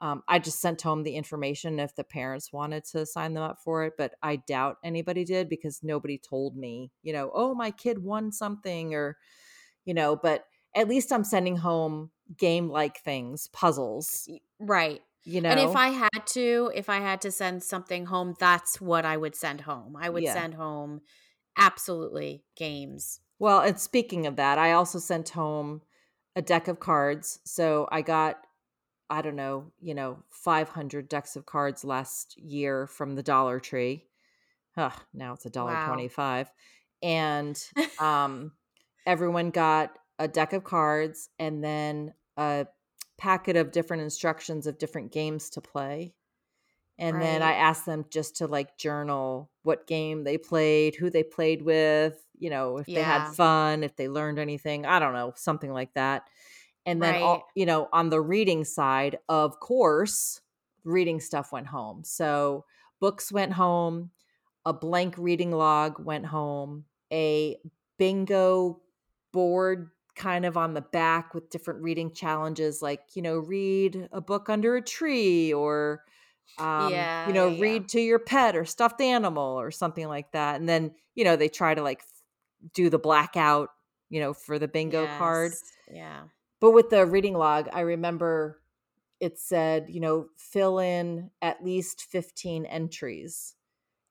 Um, 0.00 0.22
I 0.28 0.38
just 0.38 0.60
sent 0.60 0.80
home 0.82 1.02
the 1.02 1.14
information 1.14 1.78
if 1.78 1.94
the 1.94 2.04
parents 2.04 2.52
wanted 2.52 2.84
to 2.86 3.04
sign 3.04 3.34
them 3.34 3.42
up 3.42 3.58
for 3.62 3.84
it, 3.84 3.94
but 3.98 4.14
I 4.22 4.36
doubt 4.36 4.78
anybody 4.82 5.24
did 5.24 5.48
because 5.48 5.82
nobody 5.82 6.18
told 6.18 6.56
me, 6.56 6.92
you 7.02 7.12
know, 7.12 7.30
oh, 7.34 7.54
my 7.54 7.70
kid 7.70 7.98
won 7.98 8.32
something 8.32 8.94
or, 8.94 9.18
you 9.84 9.94
know, 9.94 10.16
but 10.16 10.46
at 10.74 10.88
least 10.88 11.12
I'm 11.12 11.24
sending 11.24 11.56
home 11.56 12.12
game 12.36 12.68
like 12.68 13.00
things, 13.02 13.48
puzzles, 13.48 14.30
Right. 14.58 15.02
you 15.24 15.40
know. 15.40 15.50
And 15.50 15.60
if 15.60 15.74
I 15.76 15.88
had 15.88 16.26
to, 16.28 16.70
if 16.74 16.88
I 16.88 16.98
had 16.98 17.20
to 17.22 17.30
send 17.30 17.62
something 17.62 18.06
home, 18.06 18.34
that's 18.38 18.80
what 18.80 19.04
I 19.04 19.16
would 19.16 19.34
send 19.34 19.62
home. 19.62 19.96
I 19.96 20.08
would 20.08 20.22
Yeah. 20.22 20.32
send 20.32 20.54
home 20.54 21.00
absolutely 21.56 22.44
games. 22.56 23.20
Well, 23.38 23.60
and 23.60 23.78
speaking 23.80 24.26
of 24.26 24.36
that, 24.36 24.58
I 24.58 24.72
also 24.72 24.98
sent 24.98 25.30
home 25.30 25.82
a 26.36 26.42
deck 26.42 26.68
of 26.68 26.80
cards. 26.80 27.40
So 27.44 27.88
I 27.90 28.02
got, 28.02 28.46
I 29.10 29.22
don't 29.22 29.36
know, 29.36 29.72
you 29.80 29.94
know, 29.94 30.22
500 30.30 31.08
decks 31.08 31.34
of 31.36 31.44
cards 31.44 31.84
last 31.84 32.38
year 32.38 32.86
from 32.86 33.16
the 33.16 33.22
Dollar 33.22 33.58
Tree. 33.58 34.06
Ugh, 34.76 34.92
now 35.12 35.34
it's 35.34 35.46
a 35.46 35.50
dollar 35.50 35.74
Wow. 35.74 35.88
25. 35.88 36.52
And 37.02 37.62
um, 38.00 38.52
everyone 39.06 39.50
got 39.50 39.98
a 40.18 40.28
deck 40.28 40.52
of 40.52 40.64
cards 40.64 41.28
and 41.38 41.62
then 41.62 42.14
a 42.36 42.66
packet 43.18 43.56
of 43.56 43.72
different 43.72 44.02
instructions 44.02 44.66
of 44.66 44.78
different 44.78 45.12
games 45.12 45.50
to 45.50 45.60
play. 45.60 46.14
And 46.98 47.20
then 47.20 47.42
I 47.42 47.54
asked 47.54 47.86
them 47.86 48.04
just 48.10 48.36
to 48.36 48.46
like 48.46 48.76
journal 48.76 49.50
what 49.62 49.86
game 49.86 50.22
they 50.22 50.36
played, 50.36 50.94
who 50.94 51.08
they 51.08 51.22
played 51.22 51.62
with, 51.62 52.22
you 52.38 52.50
know, 52.50 52.76
if 52.76 52.86
they 52.86 53.02
had 53.02 53.26
fun, 53.34 53.82
if 53.82 53.96
they 53.96 54.06
learned 54.06 54.38
anything, 54.38 54.84
I 54.84 54.98
don't 54.98 55.14
know, 55.14 55.32
something 55.34 55.72
like 55.72 55.94
that. 55.94 56.28
And 56.90 57.02
then, 57.02 57.14
Right. 57.14 57.22
all, 57.22 57.52
you 57.54 57.66
know, 57.66 57.88
on 57.92 58.10
the 58.10 58.20
reading 58.20 58.64
side, 58.64 59.18
of 59.28 59.60
course, 59.60 60.40
reading 60.84 61.20
stuff 61.20 61.52
went 61.52 61.68
home. 61.68 62.04
So 62.04 62.64
books 63.00 63.30
went 63.32 63.52
home, 63.52 64.10
a 64.64 64.72
blank 64.72 65.14
reading 65.18 65.52
log 65.52 66.04
went 66.04 66.26
home, 66.26 66.84
a 67.12 67.56
bingo 67.98 68.80
board 69.32 69.90
kind 70.14 70.44
of 70.44 70.56
on 70.56 70.74
the 70.74 70.80
back 70.80 71.34
with 71.34 71.50
different 71.50 71.82
reading 71.82 72.12
challenges 72.12 72.82
like 72.82 73.00
you 73.14 73.22
know 73.22 73.38
read 73.38 74.08
a 74.12 74.20
book 74.20 74.50
under 74.50 74.76
a 74.76 74.82
tree 74.82 75.52
or 75.52 76.04
um 76.58 77.08
Yeah, 77.08 77.24
you 77.24 77.32
know 77.32 77.48
yeah, 77.48 77.48
read 77.48 77.88
to 77.88 78.00
your 78.00 78.18
pet 78.18 78.56
or 78.56 78.64
stuffed 78.64 79.00
animal 79.00 79.58
or 79.58 79.70
something 79.70 80.08
like 80.08 80.32
that 80.32 80.60
and 80.60 80.68
then 80.68 80.94
you 81.14 81.24
know 81.24 81.36
they 81.36 81.48
try 81.48 81.74
to 81.74 81.82
like 81.82 82.02
do 82.74 82.90
the 82.90 82.98
blackout 82.98 83.70
you 84.10 84.20
know 84.20 84.34
for 84.34 84.58
the 84.58 84.68
bingo 84.68 85.06
card 85.06 85.56
Yeah. 85.90 86.28
But 86.60 86.72
with 86.72 86.90
the 86.90 87.06
reading 87.06 87.34
log, 87.34 87.68
I 87.72 87.80
remember 87.80 88.60
it 89.20 89.38
said, 89.38 89.86
you 89.90 90.00
know, 90.00 90.28
fill 90.38 90.78
in 90.78 91.30
at 91.42 91.62
least 91.64 92.02
15 92.04 92.64
entries. 92.66 93.54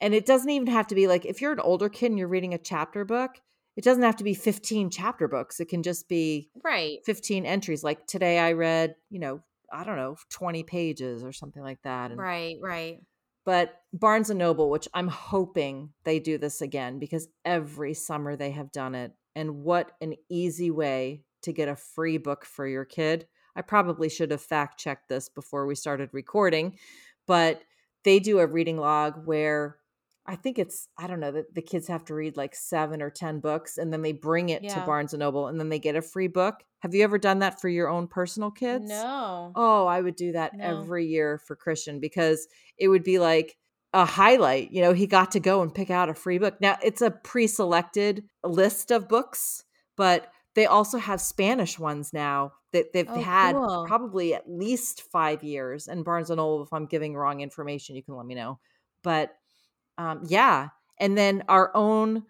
And 0.01 0.13
it 0.13 0.25
doesn't 0.25 0.50
even 0.50 0.68
have 0.68 0.88
to 0.88 0.96
be 0.96 1.08
like 1.08 1.25
if 1.25 1.41
you're 1.41 1.51
an 1.51 1.60
older 1.60 1.89
kid 1.89 2.08
and 2.08 2.20
you're 2.20 2.27
reading 2.27 2.53
a 2.53 2.58
chapter 2.60 3.03
book, 3.06 3.41
it 3.75 3.84
doesn't 3.84 4.03
have 4.03 4.18
to 4.18 4.24
be 4.24 4.34
15 4.34 4.89
chapter 4.89 5.27
books. 5.27 5.60
It 5.60 5.70
can 5.70 5.84
just 5.84 6.08
be 6.08 6.50
Right. 6.63 7.00
15 7.06 7.46
entries. 7.46 7.84
Like 7.84 8.06
today 8.08 8.39
I 8.39 8.53
read, 8.53 8.96
you 9.10 9.20
know, 9.20 9.41
I 9.72 9.84
don't 9.84 9.98
know, 9.98 10.18
20 10.29 10.63
pages 10.63 11.24
or 11.24 11.32
something 11.32 11.62
like 11.62 11.82
that. 11.84 12.12
And 12.12 12.20
Right. 12.20 12.58
Right. 12.62 13.01
but 13.46 13.82
Barnes 13.94 14.29
and 14.29 14.39
Noble, 14.39 14.70
which 14.70 14.88
I'm 14.94 15.08
hoping 15.08 15.94
they 16.03 16.20
do 16.20 16.38
this 16.38 16.62
again 16.62 17.00
because 17.00 17.27
every 17.46 17.94
summer 17.94 18.36
they 18.36 18.51
have 18.51 18.72
done 18.72 18.96
it. 18.96 19.13
And 19.36 19.63
what 19.63 19.91
an 20.01 20.15
easy 20.29 20.72
way 20.72 21.24
to 21.43 21.53
get 21.53 21.69
a 21.69 21.75
free 21.75 22.17
book 22.17 22.46
for 22.46 22.67
your 22.67 22.86
kid. 22.86 23.27
I 23.55 23.62
probably 23.62 24.10
should 24.10 24.31
have 24.31 24.41
fact 24.41 24.79
checked 24.79 25.10
this 25.10 25.29
before 25.29 25.65
we 25.65 25.75
started 25.75 26.10
recording, 26.13 26.77
but 27.27 27.62
they 28.03 28.19
do 28.19 28.39
a 28.39 28.48
reading 28.48 28.77
log 28.77 29.25
where 29.25 29.77
I 30.25 30.36
think 30.36 30.60
it's, 30.60 30.88
I 30.98 31.08
don't 31.08 31.19
know, 31.19 31.31
that 31.31 31.55
the 31.55 31.62
kids 31.62 31.88
have 31.88 32.05
to 32.05 32.13
read 32.13 32.38
like 32.38 32.53
seven 32.53 33.01
or 33.01 33.10
10 33.10 33.39
books 33.39 33.77
and 33.77 33.91
then 33.91 34.03
they 34.03 34.12
bring 34.12 34.50
it 34.50 34.69
to 34.69 34.81
Barnes 34.81 35.13
and 35.13 35.22
Noble 35.22 35.48
and 35.48 35.60
then 35.60 35.69
they 35.69 35.79
get 35.79 35.96
a 35.96 36.01
free 36.03 36.27
book. 36.27 36.63
Have 36.81 36.93
you 36.93 37.03
ever 37.03 37.17
done 37.17 37.39
that 37.39 37.60
for 37.60 37.67
your 37.67 37.89
own 37.89 38.08
personal 38.08 38.51
kids? 38.51 38.88
No. 38.88 39.51
Oh, 39.55 39.88
I 39.88 40.00
would 40.00 40.15
do 40.15 40.34
that 40.34 40.53
No. 40.53 40.65
every 40.65 41.08
year 41.08 41.39
for 41.39 41.55
Christian 41.55 42.00
because 42.00 42.48
it 42.77 42.89
would 42.89 43.03
be 43.03 43.17
like 43.17 43.58
a 43.93 44.05
highlight. 44.05 44.72
You 44.72 44.84
know, 44.84 44.93
he 44.93 45.08
got 45.08 45.31
to 45.31 45.39
go 45.39 45.63
and 45.63 45.74
pick 45.74 45.89
out 45.89 46.10
a 46.10 46.13
free 46.13 46.38
book. 46.38 46.62
Now, 46.62 46.77
it's 46.84 47.01
a 47.01 47.12
pre 47.12 47.48
selected 47.48 48.24
list 48.43 48.91
of 48.91 49.10
books, 49.10 49.63
but 49.98 50.31
they 50.59 50.65
also 50.65 50.97
have 50.97 51.21
Spanish 51.21 51.79
ones 51.79 52.11
now 52.11 52.51
that 52.73 52.91
they've 52.91 53.07
Oh, 53.09 53.21
had 53.21 53.55
cool. 53.55 53.85
probably 53.87 54.33
at 54.33 54.49
least 54.49 55.03
five 55.03 55.41
years. 55.41 55.87
And 55.87 56.03
Barnes 56.03 56.29
and 56.29 56.35
Noble, 56.37 56.63
if 56.63 56.73
I'm 56.73 56.85
giving 56.85 57.15
wrong 57.15 57.39
information, 57.39 57.95
you 57.95 58.03
can 58.03 58.17
let 58.17 58.25
me 58.25 58.35
know. 58.35 58.59
But 59.01 59.37
um, 59.97 60.23
yeah. 60.27 60.67
And 60.99 61.17
then 61.17 61.43
our 61.47 61.71
own 61.73 62.25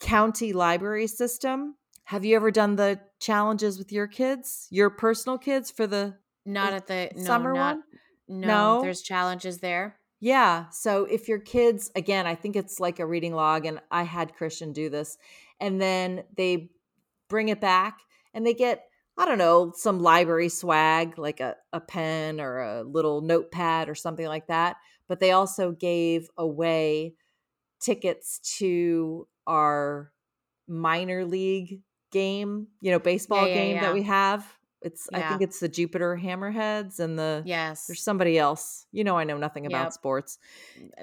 county 0.00 0.52
library 0.52 1.06
system. 1.06 1.76
Have 2.04 2.24
you 2.24 2.34
ever 2.34 2.50
done 2.50 2.74
the 2.74 2.98
challenges 3.20 3.78
with 3.78 3.92
your 3.92 4.08
kids, 4.08 4.66
your 4.70 4.90
personal 4.90 5.38
kids 5.38 5.70
for 5.70 5.86
the 5.86 6.16
Not 6.44 6.72
at 6.72 6.88
the 6.88 7.12
no, 7.14 7.22
summer 7.24 7.52
not, 7.54 7.76
one? 7.76 7.84
No, 8.26 8.46
No? 8.48 8.82
there's 8.82 9.02
challenges 9.02 9.58
there. 9.58 9.96
Yeah. 10.18 10.70
So 10.70 11.04
if 11.04 11.28
your 11.28 11.38
kids, 11.38 11.92
again, 11.94 12.26
I 12.26 12.34
think 12.34 12.56
it's 12.56 12.80
like 12.80 12.98
a 12.98 13.06
reading 13.06 13.32
log, 13.34 13.64
and 13.64 13.80
I 13.92 14.02
had 14.02 14.34
Christian 14.34 14.72
do 14.72 14.90
this, 14.90 15.16
and 15.60 15.80
then 15.80 16.24
they 16.36 16.70
bring 17.30 17.48
it 17.48 17.60
back 17.62 18.00
and 18.34 18.46
they 18.46 18.52
get, 18.52 18.84
I 19.16 19.24
don't 19.24 19.38
know, 19.38 19.72
some 19.74 20.00
library 20.00 20.50
swag, 20.50 21.18
like 21.18 21.40
a, 21.40 21.56
a 21.72 21.80
pen 21.80 22.40
or 22.40 22.58
a 22.58 22.82
little 22.82 23.22
notepad 23.22 23.88
or 23.88 23.94
something 23.94 24.26
like 24.26 24.48
that. 24.48 24.76
But 25.08 25.20
they 25.20 25.30
also 25.30 25.72
gave 25.72 26.28
away 26.36 27.14
tickets 27.80 28.38
to 28.58 29.26
our 29.46 30.12
minor 30.68 31.24
league 31.24 31.80
game, 32.12 32.68
you 32.80 32.90
know, 32.90 32.98
baseball 32.98 33.42
Yeah, 33.42 33.48
yeah, 33.48 33.54
game 33.54 33.74
yeah. 33.76 33.80
that 33.82 33.94
we 33.94 34.02
have. 34.02 34.59
It's 34.82 35.08
I 35.12 35.22
think 35.22 35.42
it's 35.42 35.60
the 35.60 35.68
Jupiter 35.68 36.16
Hammerheads 36.22 37.00
and 37.00 37.18
the 37.18 37.46
Yes. 37.46 37.86
there's 37.86 38.02
somebody 38.02 38.38
else. 38.38 38.86
You 38.92 39.04
know 39.04 39.16
I 39.18 39.24
know 39.24 39.36
nothing 39.38 39.66
about 39.66 39.88
Yep. 39.88 39.92
sports. 39.92 40.38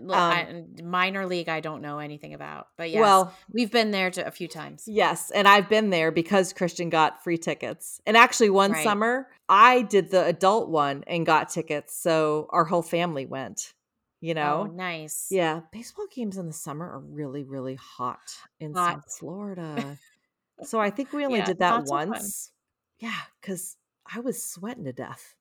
Look, 0.02 0.18
I, 0.30 0.64
minor 0.84 1.26
league, 1.26 1.50
I 1.50 1.60
don't 1.60 1.82
know 1.82 2.00
anything 2.00 2.34
about, 2.34 2.68
but 2.78 2.90
yes, 2.92 3.24
Um 3.24 3.30
Well, 3.30 3.34
we've 3.52 3.72
been 3.72 3.92
there 3.92 4.10
to, 4.12 4.26
a 4.26 4.32
few 4.32 4.48
times. 4.48 4.90
Yes, 4.90 5.32
and 5.32 5.48
I've 5.50 5.68
been 5.70 5.90
there 5.90 6.12
because 6.12 6.54
Christian 6.54 6.90
got 6.90 7.22
free 7.24 7.38
tickets. 7.38 8.02
And 8.06 8.16
actually 8.16 8.50
one 8.50 8.72
Right. 8.72 8.84
summer 8.84 9.28
I 9.50 9.82
did 9.84 10.12
the 10.12 10.26
adult 10.26 10.70
one 10.70 11.04
and 11.08 11.26
got 11.26 11.50
tickets, 11.50 11.96
so 11.96 12.48
our 12.52 12.66
whole 12.66 12.82
family 12.82 13.26
went, 13.26 13.74
you 14.22 14.34
Oh, 14.42 14.66
know. 14.66 14.68
nice. 14.68 15.30
Yeah, 15.30 15.62
baseball 15.74 16.08
games 16.14 16.38
in 16.38 16.48
the 16.48 16.54
summer 16.54 16.86
are 16.90 17.00
really 17.00 17.44
really 17.44 17.76
hot 17.76 18.20
in 18.60 18.76
Hot. 18.76 18.96
South 18.96 19.18
Florida. 19.20 19.98
so 20.64 20.80
I 20.80 20.90
think 20.90 21.12
we 21.14 21.26
only 21.26 21.40
Yeah, 21.40 21.46
did 21.46 21.60
that 21.60 21.84
once. 21.86 22.52
Yeah, 23.00 23.22
cuz 23.42 23.78
I 24.06 24.20
was 24.20 24.44
sweating 24.44 24.86
to 24.86 24.94
death, 24.94 25.36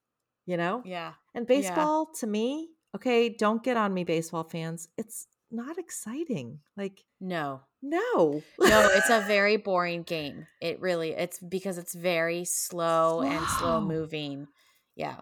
you 0.45 0.57
know? 0.57 0.83
Yeah. 0.85 1.15
And 1.35 1.47
baseball 1.47 2.07
to 2.21 2.27
me, 2.27 2.71
okay, 2.95 3.29
don't 3.29 3.63
get 3.63 3.77
on 3.77 3.95
me 3.95 4.05
baseball 4.05 4.45
fans. 4.45 4.89
It's 4.97 5.27
not 5.51 5.79
exciting. 5.79 6.61
Like 6.77 7.05
No. 7.21 7.63
no. 7.83 8.43
No, 8.59 8.89
it's 8.93 9.11
a 9.11 9.21
very 9.27 9.57
boring 9.57 10.03
game. 10.03 10.47
It 10.61 10.81
really 10.81 11.11
it's 11.13 11.39
because 11.39 11.79
it's 11.79 11.95
very 11.95 12.45
slow, 12.45 13.23
and 13.23 13.45
slow 13.47 13.79
Slow. 13.79 13.81
moving. 13.81 14.49
Yeah. 14.97 15.21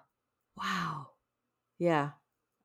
Wow. 0.57 1.09
Yeah. 1.79 2.11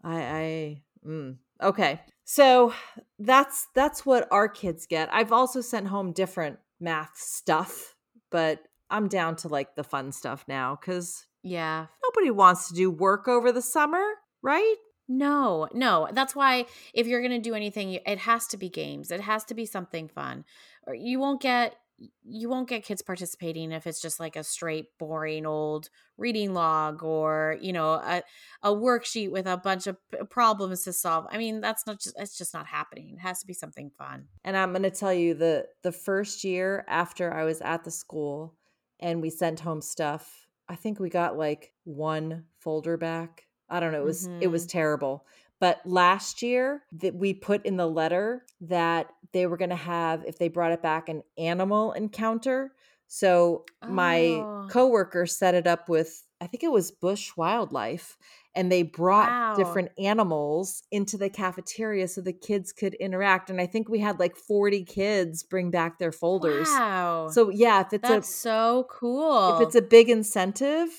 I 0.04 0.22
I 0.22 0.84
mm. 1.06 1.38
okay. 1.62 2.02
So 2.24 2.74
that's 3.18 3.68
that's 3.76 4.06
what 4.06 4.28
our 4.32 4.48
kids 4.48 4.86
get. 4.86 5.10
I've 5.14 5.32
also 5.34 5.62
sent 5.62 5.88
home 5.88 6.14
different 6.14 6.60
math 6.80 7.18
stuff, 7.18 7.96
but 8.32 8.62
I'm 8.90 9.08
down 9.08 9.36
to 9.38 9.48
like 9.48 9.76
the 9.76 9.84
fun 9.84 10.12
stuff 10.12 10.46
now 10.48 10.76
cuz 10.76 11.26
Yeah. 11.44 11.88
nobody 12.04 12.32
wants 12.32 12.68
to 12.70 12.74
do 12.74 12.90
work 12.92 13.28
over 13.28 13.52
the 13.52 13.62
summer, 13.62 14.04
right? 14.42 14.76
No, 15.08 15.68
no. 15.74 16.08
That's 16.12 16.36
why 16.36 16.66
if 16.94 17.08
you're 17.08 17.22
going 17.22 17.42
to 17.42 17.50
do 17.50 17.56
anything, 17.56 17.94
it 17.94 18.20
has 18.20 18.46
to 18.48 18.58
be 18.58 18.70
games. 18.70 19.10
It 19.10 19.22
has 19.22 19.44
to 19.46 19.56
be 19.56 19.66
something 19.66 20.08
fun. 20.08 20.46
Or 20.86 20.94
you 20.94 21.20
won't 21.20 21.42
get 21.42 21.76
you 22.24 22.48
won't 22.48 22.70
get 22.70 22.86
kids 22.86 23.02
participating 23.02 23.74
if 23.74 23.86
it's 23.86 24.02
just 24.02 24.22
like 24.22 24.38
a 24.38 24.44
straight 24.44 24.86
boring 25.00 25.46
old 25.46 25.90
reading 26.18 26.54
log 26.54 27.04
or, 27.04 27.58
you 27.60 27.74
know, 27.74 27.94
a 27.94 28.24
a 28.64 28.70
worksheet 28.70 29.32
with 29.32 29.48
a 29.48 29.58
bunch 29.58 29.86
of 29.88 29.98
problems 30.30 30.84
to 30.84 30.94
solve. 30.94 31.26
I 31.30 31.38
mean, 31.38 31.60
that's 31.60 31.86
not 31.88 32.00
just 32.00 32.16
it's 32.18 32.38
just 32.38 32.54
not 32.54 32.68
happening. 32.68 33.10
It 33.16 33.20
has 33.20 33.42
to 33.42 33.48
be 33.48 33.54
something 33.54 33.90
fun. 33.98 34.28
And 34.46 34.56
I'm 34.56 34.72
going 34.72 34.84
to 34.84 34.92
tell 34.92 35.14
you 35.14 35.34
the 35.34 35.68
the 35.82 35.92
first 35.92 36.44
year 36.44 36.86
after 36.88 37.34
I 37.34 37.44
was 37.46 37.62
at 37.62 37.84
the 37.84 37.92
school 37.92 38.56
and 39.00 39.22
we 39.22 39.30
sent 39.30 39.62
home 39.62 39.82
stuff, 39.82 40.48
I 40.68 40.76
think 40.76 41.00
we 41.00 41.10
got 41.10 41.38
like 41.38 41.74
one 41.84 42.46
folder 42.60 42.98
back. 42.98 43.46
I 43.70 43.80
don't 43.80 43.92
know, 43.92 44.02
it 44.02 44.06
was 44.06 44.30
it 44.42 44.48
was 44.48 44.64
mm-hmm. 44.64 44.78
terrible. 44.78 45.26
But 45.60 45.82
last 45.86 46.42
year 46.42 46.84
that 46.94 47.16
we 47.16 47.34
put 47.34 47.66
in 47.66 47.76
the 47.76 47.88
letter 47.88 48.46
that 48.62 49.12
they 49.34 49.46
were 49.46 49.58
going 49.58 49.70
to 49.72 49.76
have 49.76 50.24
if 50.26 50.38
they 50.38 50.48
brought 50.48 50.72
it 50.72 50.82
back 50.82 51.10
an 51.10 51.24
animal 51.38 51.92
encounter. 51.92 52.74
So 53.08 53.66
my 53.88 54.40
Oh. 54.42 54.68
coworker 54.70 55.26
set 55.26 55.56
it 55.56 55.68
up 55.68 55.90
with 55.90 56.26
I 56.42 56.48
think 56.48 56.64
it 56.64 56.72
was 56.72 56.92
Busch 56.92 57.36
Wildlife 57.36 58.18
and 58.60 58.70
they 58.70 58.84
brought 58.84 59.30
Wow. 59.30 59.56
different 59.56 59.90
animals 59.98 60.84
into 60.92 61.18
the 61.18 61.30
cafeteria 61.30 62.08
so 62.10 62.20
the 62.20 62.34
kids 62.34 62.74
could 62.74 62.94
interact 62.96 63.50
and 63.50 63.62
I 63.62 63.66
think 63.68 63.88
we 63.88 64.00
had 64.00 64.20
like 64.20 64.36
40 64.36 64.84
kids 64.84 65.44
bring 65.44 65.72
back 65.72 65.98
their 65.98 66.12
folders. 66.12 66.68
Wow. 66.68 67.30
So 67.32 67.50
yeah, 67.50 67.80
if 67.82 67.94
it's 67.94 68.08
that's 68.10 68.30
a 68.30 68.32
so 68.32 68.88
cool. 68.92 69.56
if 69.56 69.62
it's 69.68 69.76
a 69.76 69.82
big 69.82 70.10
incentive, 70.10 70.90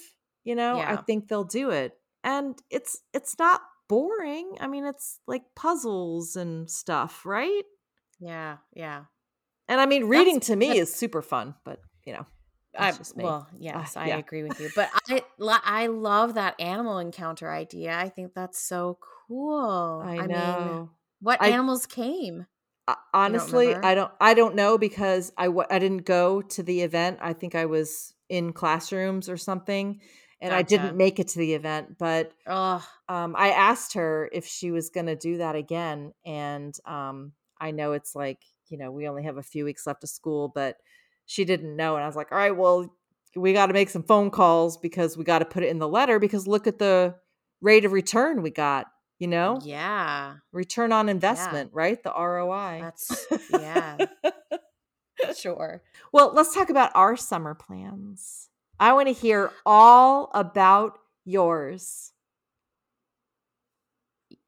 you 0.42 0.54
know, 0.54 0.78
I 0.78 0.96
think 0.96 1.28
they'll 1.28 1.44
do 1.44 1.68
it. 1.70 1.92
And 2.24 2.58
it's 2.70 2.98
it's 3.12 3.38
not 3.38 3.60
boring. 3.88 4.56
I 4.60 4.66
mean, 4.66 4.86
it's 4.86 5.18
like 5.26 5.42
puzzles 5.54 6.36
and 6.36 6.70
stuff, 6.70 7.26
right? 7.26 7.64
yeah, 8.20 8.56
yeah. 8.74 9.04
And 9.68 9.80
I 9.80 9.86
mean, 9.86 10.04
reading 10.04 10.34
That's- 10.40 10.46
to 10.48 10.56
me 10.56 10.78
is 10.78 10.94
super 10.94 11.22
fun, 11.22 11.54
but 11.64 11.80
you 12.06 12.12
know, 12.14 12.26
I, 12.78 12.92
well, 13.16 13.48
yes, 13.58 13.96
I 13.96 14.08
yeah. 14.08 14.18
agree 14.18 14.42
with 14.42 14.60
you. 14.60 14.70
But 14.74 14.90
I, 15.08 15.22
I 15.40 15.86
love 15.88 16.34
that 16.34 16.60
animal 16.60 16.98
encounter 16.98 17.50
idea. 17.50 17.98
I 17.98 18.08
think 18.08 18.32
that's 18.34 18.60
so 18.60 18.98
cool. 19.26 20.02
I 20.04 20.18
mean, 20.18 20.28
know. 20.28 20.90
what 21.20 21.42
I- 21.42 21.50
animals 21.50 21.86
came? 21.86 22.46
Uh, 22.88 22.94
honestly, 23.12 23.68
remember? 23.68 23.86
I 23.86 23.94
don't 23.94 24.12
I 24.20 24.34
don't 24.34 24.54
know 24.54 24.78
because 24.78 25.32
I 25.36 25.46
w- 25.46 25.66
I 25.70 25.78
didn't 25.78 26.06
go 26.06 26.42
to 26.42 26.62
the 26.62 26.80
event. 26.80 27.18
I 27.20 27.34
think 27.34 27.54
I 27.54 27.66
was 27.66 28.14
in 28.28 28.52
classrooms 28.52 29.28
or 29.28 29.36
something 29.36 30.00
and 30.40 30.54
I 30.54 30.62
didn't 30.62 30.96
make 30.96 31.18
it 31.18 31.28
to 31.28 31.38
the 31.38 31.54
event, 31.54 31.98
but 31.98 32.32
um, 33.08 33.34
I 33.36 33.50
asked 33.50 33.94
her 33.94 34.28
if 34.32 34.46
she 34.46 34.70
was 34.70 34.90
going 34.90 35.06
to 35.06 35.16
do 35.16 35.38
that 35.38 35.54
again. 35.54 36.12
And 36.24 36.74
um, 36.86 37.32
I 37.60 37.72
know 37.72 37.92
it's 37.92 38.14
like, 38.14 38.42
you 38.68 38.78
know, 38.78 38.90
we 38.90 39.08
only 39.08 39.24
have 39.24 39.36
a 39.36 39.42
few 39.42 39.64
weeks 39.64 39.86
left 39.86 40.02
of 40.04 40.10
school, 40.10 40.50
but 40.54 40.76
she 41.30 41.44
didn't 41.44 41.76
know. 41.76 41.94
And 41.94 42.02
I 42.02 42.08
was 42.08 42.16
like, 42.16 42.32
all 42.32 42.38
right, 42.38 42.56
well, 42.56 42.92
we 43.36 43.52
got 43.52 43.66
to 43.66 43.72
make 43.72 43.88
some 43.88 44.02
phone 44.02 44.32
calls 44.32 44.76
because 44.76 45.16
we 45.16 45.22
got 45.22 45.38
to 45.38 45.44
put 45.44 45.62
it 45.62 45.68
in 45.68 45.78
the 45.78 45.86
letter 45.86 46.18
because 46.18 46.48
look 46.48 46.66
at 46.66 46.80
the 46.80 47.14
rate 47.60 47.84
of 47.84 47.92
return 47.92 48.42
we 48.42 48.50
got, 48.50 48.88
you 49.20 49.28
know, 49.28 49.60
yeah. 49.62 50.34
return 50.50 50.90
on 50.90 51.08
investment, 51.08 51.70
right? 51.72 52.02
The 52.02 52.10
ROI. 52.10 52.80
That's 52.82 53.26
yeah. 53.52 53.96
sure. 55.36 55.82
well, 56.12 56.32
let's 56.34 56.52
talk 56.52 56.68
about 56.68 56.90
our 56.96 57.16
summer 57.16 57.54
plans. 57.54 58.48
I 58.80 58.92
want 58.92 59.06
to 59.06 59.14
hear 59.14 59.52
all 59.64 60.32
about 60.34 60.98
yours. 61.24 62.10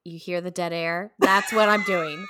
You 0.02 0.18
hear 0.18 0.40
the 0.40 0.50
dead 0.50 0.72
air? 0.72 1.12
That's 1.20 1.52
what 1.52 1.68
I'm 1.68 1.84
doing. 1.84 2.26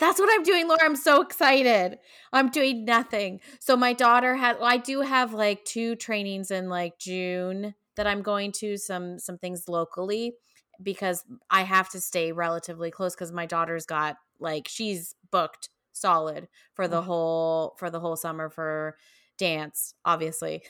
That's 0.00 0.18
what 0.18 0.28
I'm 0.32 0.42
doing, 0.42 0.68
Laura. 0.68 0.80
I'm 0.84 0.96
so 0.96 1.22
excited. 1.22 1.98
I'm 2.32 2.50
doing 2.50 2.84
nothing. 2.84 3.40
So 3.60 3.76
my 3.76 3.92
daughter 3.92 4.36
had 4.36 4.56
well, 4.58 4.66
I 4.68 4.76
do 4.78 5.00
have 5.02 5.34
like 5.34 5.64
two 5.64 5.96
trainings 5.96 6.50
in 6.50 6.68
like 6.68 6.98
June 6.98 7.74
that 7.96 8.06
I'm 8.06 8.22
going 8.22 8.52
to 8.52 8.76
some 8.76 9.18
some 9.18 9.38
things 9.38 9.68
locally 9.68 10.34
because 10.82 11.24
I 11.50 11.62
have 11.62 11.88
to 11.90 12.00
stay 12.00 12.32
relatively 12.32 12.90
close 12.90 13.14
cuz 13.16 13.32
my 13.32 13.46
daughter's 13.46 13.86
got 13.86 14.16
like 14.38 14.68
she's 14.68 15.14
booked 15.30 15.70
solid 15.92 16.48
for 16.74 16.86
the 16.88 16.98
Oh. 16.98 17.02
whole 17.02 17.76
for 17.78 17.90
the 17.90 18.00
whole 18.00 18.16
summer 18.16 18.48
for 18.50 18.96
dance, 19.38 19.94
obviously, 20.04 20.62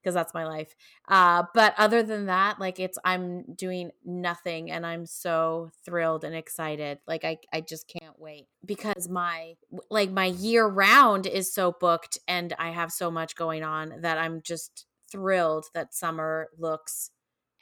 because 0.00 0.14
that's 0.14 0.34
my 0.34 0.44
life. 0.44 0.74
Uh, 1.08 1.44
but 1.54 1.74
other 1.78 2.02
than 2.02 2.26
that, 2.26 2.60
like 2.60 2.78
it's 2.80 2.98
I'm 3.04 3.54
doing 3.54 3.90
nothing 4.04 4.70
and 4.70 4.84
I'm 4.84 5.06
so 5.06 5.70
thrilled 5.84 6.24
and 6.24 6.34
excited. 6.34 6.98
Like 7.06 7.24
I 7.24 7.38
I 7.52 7.60
just 7.60 7.88
can't 7.88 8.18
wait 8.18 8.46
because 8.64 9.08
my 9.08 9.54
like 9.90 10.10
my 10.10 10.26
year 10.26 10.66
round 10.66 11.26
is 11.26 11.52
so 11.52 11.74
booked 11.78 12.18
and 12.28 12.54
I 12.58 12.70
have 12.70 12.92
so 12.92 13.10
much 13.10 13.36
going 13.36 13.62
on 13.62 14.00
that 14.00 14.18
I'm 14.18 14.42
just 14.42 14.86
thrilled 15.10 15.66
that 15.74 15.94
summer 15.94 16.48
looks 16.58 17.10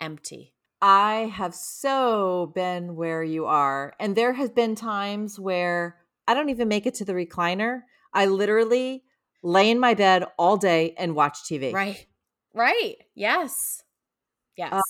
empty. 0.00 0.54
I 0.80 1.32
have 1.34 1.54
so 1.54 2.50
been 2.54 2.96
where 2.96 3.22
you 3.22 3.46
are. 3.46 3.94
And 4.00 4.16
there 4.16 4.32
has 4.32 4.50
been 4.50 4.74
times 4.74 5.38
where 5.38 5.96
I 6.26 6.34
don't 6.34 6.48
even 6.48 6.66
make 6.66 6.86
it 6.86 6.94
to 6.94 7.04
the 7.04 7.12
recliner. 7.12 7.82
I 8.12 8.26
literally 8.26 9.04
lay 9.44 9.70
in 9.70 9.78
my 9.78 9.94
bed 9.94 10.24
all 10.38 10.56
day 10.56 10.94
and 10.98 11.14
watch 11.14 11.44
TV. 11.44 11.72
Right. 11.72 12.06
Right. 12.54 12.96
Yes. 13.14 13.82
Uh 14.70 14.76
yes. 14.76 14.82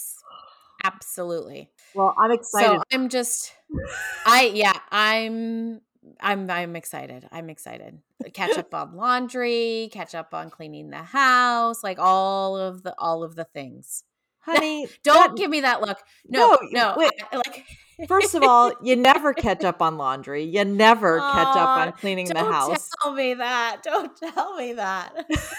Absolutely. 0.85 1.71
Well, 1.95 2.15
I'm 2.19 2.33
excited. 2.33 2.79
So 2.79 2.83
I'm 2.93 3.09
just 3.09 3.55
I 4.27 4.53
yeah, 4.55 4.79
I'm 4.91 5.81
I'm 6.21 6.51
I'm 6.51 6.77
excited. 6.77 7.29
I'm 7.31 7.51
excited. 7.51 8.01
Uh, 8.25 8.31
catch 8.33 8.59
up 8.59 8.75
on 8.75 8.97
laundry, 8.97 9.89
catch 9.93 10.15
up 10.15 10.35
on 10.35 10.51
cleaning 10.51 10.91
the 10.91 11.03
house, 11.03 11.83
like 11.85 11.99
all 11.99 12.57
of 12.57 12.83
the 12.83 12.95
all 12.99 13.23
of 13.23 13.37
the 13.37 13.45
things. 13.45 14.05
Honey, 14.43 14.89
Don't 15.05 15.31
that- 15.31 15.37
give 15.37 15.51
me 15.51 15.61
that 15.61 15.81
look. 15.81 15.99
No, 16.29 16.59
No, 16.71 16.95
no. 16.97 17.09
I- 17.33 17.37
like 17.37 17.65
First 18.09 18.35
of 18.35 18.43
all, 18.43 18.73
you 18.83 18.97
never 18.97 19.33
catch 19.33 19.63
up 19.63 19.81
on 19.81 19.97
laundry. 19.97 20.43
You 20.43 20.65
never 20.65 21.19
catch 21.21 21.57
up 21.57 21.69
on 21.79 21.93
cleaning 21.93 22.27
the 22.27 22.39
house. 22.39 22.67
don't 22.69 22.89
tell 23.03 23.13
me 23.13 23.35
that. 23.35 23.83
Don't 23.85 24.17
tell 24.17 24.57
me 24.57 24.73
that. 24.73 25.13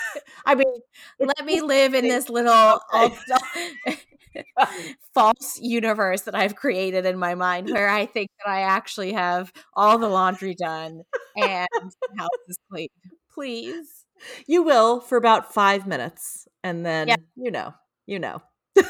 I 0.46 0.56
mean, 0.56 0.65
Let 1.19 1.46
me 1.46 1.62
live 1.62 1.93
in 1.93 2.06
this 2.06 2.28
little 2.28 2.82
false 5.13 5.60
universe 5.62 6.22
that 6.22 6.36
I've 6.36 6.56
created 6.56 7.06
in 7.06 7.17
my 7.17 7.36
mind 7.36 7.69
where 7.69 7.88
I 7.88 8.06
think 8.06 8.30
that 8.43 8.52
I 8.52 8.62
actually 8.62 9.13
have 9.13 9.54
all 9.74 9.98
the 9.98 10.10
laundry 10.10 10.56
done 10.56 11.04
and 11.38 11.67
the 11.72 12.17
house 12.17 12.30
is 12.48 12.58
clean. 12.69 12.89
Please. 13.34 14.06
You 14.48 14.63
will 14.63 15.00
for 15.00 15.17
about 15.17 15.54
five 15.54 15.88
minutes. 15.88 16.48
And 16.63 16.86
then, 16.86 17.08
Yeah. 17.10 17.15
you 17.36 17.52
know, 17.52 17.74
you 18.06 18.19
know. 18.19 18.41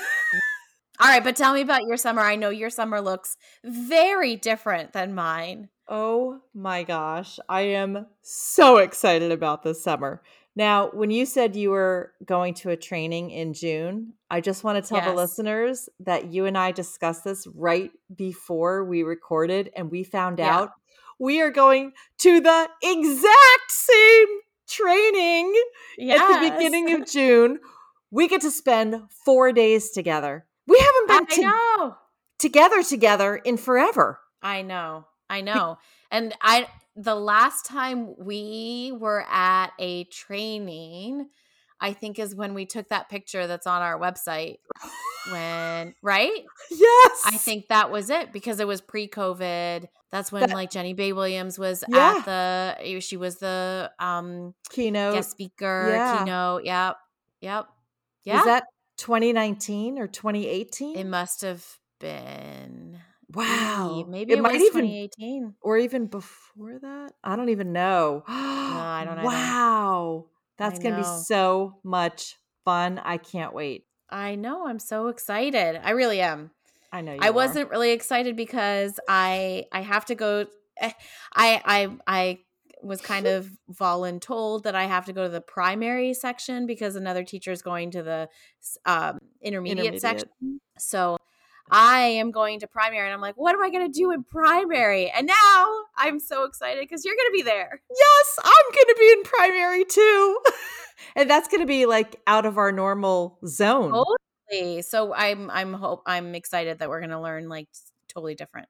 All 1.00 1.10
right, 1.10 1.24
but 1.24 1.36
tell 1.36 1.54
me 1.54 1.62
about 1.62 1.84
your 1.84 1.98
summer. 1.98 2.22
I 2.22 2.36
know 2.36 2.50
your 2.50 2.70
summer 2.70 3.02
looks 3.02 3.36
very 3.64 4.36
different 4.36 4.94
than 4.94 5.16
mine. 5.16 5.70
Oh 5.88 6.40
my 6.54 6.84
gosh. 6.84 7.40
I 7.50 7.62
am 7.62 8.06
so 8.22 8.78
excited 8.78 9.32
about 9.32 9.64
this 9.64 9.84
summer. 9.84 10.22
Now, 10.56 10.92
when 10.94 11.10
you 11.10 11.26
said 11.26 11.56
you 11.56 11.72
were 11.72 12.14
going 12.24 12.54
to 12.56 12.70
a 12.70 12.78
training 12.78 13.32
in 13.32 13.54
June, 13.54 14.14
I 14.30 14.40
just 14.40 14.64
want 14.64 14.84
to 14.84 14.88
tell 14.88 15.02
the 15.02 15.16
listeners 15.16 15.90
that 16.02 16.32
you 16.32 16.46
and 16.46 16.58
I 16.58 16.72
discussed 16.72 17.24
this 17.24 17.48
right 17.56 17.92
before 18.16 18.84
we 18.86 19.02
recorded, 19.02 19.72
and 19.76 19.90
we 19.90 20.04
found 20.04 20.40
Yeah. 20.40 20.56
out 20.56 20.72
we 21.20 21.42
are 21.42 21.52
going 21.52 21.94
to 22.20 22.40
the 22.42 22.70
exact 22.82 23.72
same 23.72 24.28
training 24.68 25.54
at 26.10 26.18
the 26.18 26.52
beginning 26.52 26.94
of 26.94 27.10
June. 27.10 27.60
We 28.14 28.28
get 28.28 28.42
to 28.42 28.52
spend 28.52 29.10
four 29.26 29.52
days 29.52 29.90
together. 29.90 30.46
We 30.68 30.78
haven't 30.80 31.08
been 31.28 31.36
to- 31.38 31.42
know. 31.42 31.96
together 32.38 32.84
together 32.84 33.36
in 33.36 33.58
forever. 33.58 34.20
I 34.42 34.62
know. 34.62 35.06
I 35.30 35.42
know. 35.42 35.80
And 36.12 36.36
I 36.42 36.68
the 36.96 37.16
last 37.16 37.66
time 37.66 38.14
we 38.20 38.94
were 38.96 39.26
at 39.28 39.72
a 39.80 40.04
training, 40.06 41.28
I 41.80 41.94
think 41.94 42.20
is 42.20 42.36
when 42.36 42.54
we 42.54 42.68
took 42.68 42.90
that 42.90 43.10
picture 43.10 43.48
that's 43.48 43.66
on 43.66 43.82
our 43.82 44.00
website. 44.00 44.58
When 45.32 45.96
right? 46.04 46.44
Yes. 46.70 47.24
I 47.26 47.38
think 47.38 47.70
that 47.70 47.90
was 47.90 48.12
it 48.12 48.32
because 48.32 48.60
it 48.60 48.68
was 48.68 48.80
pre-COVID. 48.82 49.88
That's 50.12 50.32
when 50.32 50.42
That- 50.48 50.54
like 50.54 50.70
Jenny 50.70 50.94
Bay 50.94 51.14
Williams 51.14 51.58
was 51.58 51.84
Yeah. 51.90 52.18
at 52.20 52.26
the 52.26 53.00
she 53.00 53.18
was 53.18 53.38
the 53.38 53.92
um 54.00 54.54
keynote. 54.70 55.16
guest 55.16 55.32
speaker, 55.32 55.88
yeah. 55.90 56.18
keynote. 56.20 56.66
Yep. 56.66 56.98
Yep. 57.42 57.68
Yeah. 58.24 58.38
Was 58.38 58.46
that 58.46 58.64
2019 58.98 60.00
or 60.00 60.08
2018? 60.08 60.98
it 60.98 61.06
must 61.06 61.42
have 61.42 61.66
been 62.00 63.00
wow. 63.34 64.06
maybe, 64.08 64.34
it, 64.34 64.40
it, 64.40 64.42
might 64.42 64.54
was 64.54 64.62
even 64.62 64.82
2018. 64.82 65.56
or 65.62 65.78
even 65.78 66.08
before 66.08 66.80
that. 66.80 67.14
I 67.24 67.36
don't 67.36 67.50
even 67.50 67.74
know. 67.74 68.24
no, 68.28 68.34
I 68.34 69.04
don't 69.06 69.18
either. 69.18 69.28
Wow. 69.28 70.26
That's 70.58 70.80
going 70.80 70.96
to 70.96 71.02
be 71.02 71.08
so 71.26 71.80
much 71.84 72.38
fun. 72.64 73.02
I 73.04 73.18
can't 73.18 73.54
wait. 73.54 73.86
I 74.10 74.36
know. 74.36 74.68
I'm 74.68 74.80
so 74.80 75.08
excited. 75.08 75.80
I 75.84 75.92
really 75.92 76.22
am. 76.22 76.52
I 76.92 77.02
know 77.02 77.14
you 77.14 77.20
I 77.22 77.30
are. 77.30 77.34
wasn't 77.34 77.72
really 77.72 77.92
excited 77.92 78.36
because 78.36 79.00
I 79.08 79.66
I 79.72 79.82
have 79.82 80.06
to 80.06 80.16
go. 80.16 80.46
eh, 80.78 80.92
I 81.34 81.62
I 81.66 81.98
I 82.06 82.40
was 82.84 83.02
kind 83.02 83.26
of 83.26 83.50
voluntold 83.72 84.64
that 84.64 84.76
I 84.76 84.86
have 84.86 85.06
to 85.06 85.14
go 85.14 85.24
to 85.24 85.30
the 85.30 85.42
primary 85.42 86.14
section 86.14 86.66
because 86.66 86.96
another 86.96 87.24
teacher 87.24 87.52
is 87.52 87.62
going 87.62 87.92
to 87.92 88.04
the 88.04 88.30
um, 88.86 89.20
intermediate, 89.42 90.02
section. 90.02 90.30
So 90.78 91.18
I 91.72 92.00
am 92.02 92.32
going 92.32 92.60
to 92.60 92.68
primary, 92.68 93.06
and 93.06 93.14
I'm 93.14 93.22
like, 93.22 93.36
what 93.36 93.56
am 93.56 93.64
I 93.64 93.70
going 93.70 93.92
to 93.92 94.00
do 94.00 94.12
in 94.12 94.24
primary? 94.24 95.10
And 95.10 95.28
now 95.28 95.84
I'm 95.98 96.20
so 96.20 96.44
excited 96.44 96.82
because 96.82 97.06
you're 97.06 97.16
going 97.16 97.30
to 97.30 97.34
be 97.34 97.44
there. 97.44 97.82
Yes, 97.90 98.40
I'm 98.44 98.72
going 98.74 98.88
to 98.88 98.96
be 99.00 99.12
in 99.12 99.24
primary 99.24 99.86
too. 99.86 100.40
and 101.16 101.30
that's 101.30 101.48
going 101.48 101.62
to 101.62 101.68
be 101.68 101.86
like 101.86 102.18
out 102.28 102.46
of 102.46 102.58
our 102.58 102.72
normal 102.72 103.40
zone. 103.46 103.92
Totally. 104.52 104.82
So 104.82 105.14
I'm 105.14 105.50
I'm 105.50 105.74
hope 105.74 106.04
I'm 106.06 106.36
excited 106.36 106.80
that 106.80 106.90
we're 106.90 107.00
going 107.00 107.12
to 107.12 107.22
learn 107.22 107.50
like 107.50 107.70
totally 108.08 108.36
different 108.36 108.68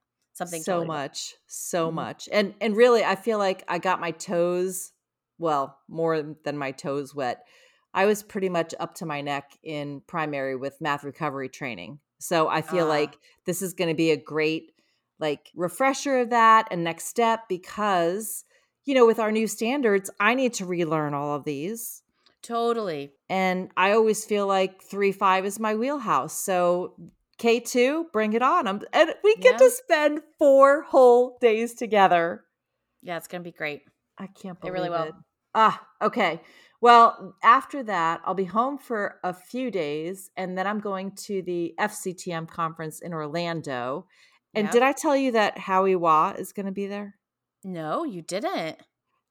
something. 0.47 0.63
so 0.63 0.71
totally 0.73 0.88
much 0.88 1.36
so 1.47 1.89
Mhm. 1.89 1.93
much 1.93 2.29
and 2.32 2.53
and 2.62 2.75
really 2.75 3.03
i 3.03 3.15
feel 3.15 3.38
like 3.38 3.63
i 3.67 3.77
got 3.79 3.99
my 3.99 4.12
toes 4.12 4.91
well 5.38 5.77
more 5.88 6.21
than 6.43 6.58
my 6.58 6.71
toes 6.71 7.13
wet 7.15 7.45
i 7.93 8.06
was 8.06 8.23
pretty 8.23 8.49
much 8.49 8.73
up 8.79 8.95
to 8.95 9.06
my 9.06 9.21
neck 9.21 9.58
in 9.63 10.01
primary 10.08 10.56
with 10.56 10.79
math 10.82 11.03
recovery 11.03 11.49
training 11.49 11.99
so 12.19 12.47
i 12.47 12.62
feel 12.62 12.86
Ah. 12.86 12.89
like 12.89 13.17
this 13.45 13.62
is 13.62 13.73
going 13.73 13.89
to 13.89 13.95
be 13.95 14.12
a 14.12 14.17
great 14.17 14.71
like 15.19 15.49
refresher 15.56 16.19
of 16.19 16.29
that 16.32 16.67
and 16.71 16.84
next 16.84 17.06
step 17.06 17.41
because 17.49 18.43
you 18.86 18.93
know 18.93 19.06
with 19.06 19.19
our 19.19 19.32
new 19.32 19.47
standards 19.47 20.10
i 20.19 20.34
need 20.34 20.53
to 20.53 20.65
relearn 20.65 21.13
all 21.13 21.36
of 21.36 21.43
these 21.45 22.01
Totally. 22.41 23.12
and 23.29 23.69
i 23.77 23.91
always 23.93 24.25
feel 24.25 24.47
like 24.47 24.82
3-5 24.84 25.45
is 25.45 25.60
my 25.60 25.75
wheelhouse 25.75 26.38
so 26.38 26.95
k2 27.43 28.06
bring 28.13 28.34
it 28.34 28.41
on 28.41 28.67
I'm, 28.67 28.82
and 28.93 29.13
we 29.23 29.36
get 29.36 29.51
Yeah. 29.51 29.58
to 29.58 29.71
spend 29.71 30.21
four 30.39 30.84
whole 30.84 31.38
days 31.41 31.73
together 31.73 32.45
Yeah, 33.01 33.17
it's 33.17 33.27
going 33.27 33.41
to 33.43 33.49
be 33.49 33.51
great. 33.56 33.82
i 34.17 34.27
can't 34.27 34.58
It 34.58 34.62
believe 34.62 34.73
really 34.73 34.89
will. 34.89 35.03
it 35.03 35.13
ah 35.56 35.86
okay 36.01 36.41
well 36.82 37.36
after 37.43 37.84
that 37.84 38.21
i'll 38.25 38.34
be 38.34 38.45
home 38.45 38.77
for 38.77 39.19
a 39.23 39.34
few 39.34 39.69
days 39.71 40.29
and 40.38 40.58
then 40.58 40.65
i'm 40.67 40.79
going 40.79 41.12
to 41.27 41.41
the 41.41 41.73
fctm 41.79 42.47
conference 42.47 42.99
in 43.01 43.13
orlando 43.13 44.06
and 44.56 44.65
Yep. 44.65 44.73
did 44.73 44.84
i 44.84 44.91
tell 44.93 45.15
you 45.17 45.32
that 45.34 45.58
howie 45.58 45.93
Hua 45.93 46.36
is 46.38 46.53
going 46.53 46.65
to 46.67 46.71
be 46.71 46.88
there 46.88 47.15
No, 47.63 48.03
you 48.03 48.21
didn't. 48.21 48.77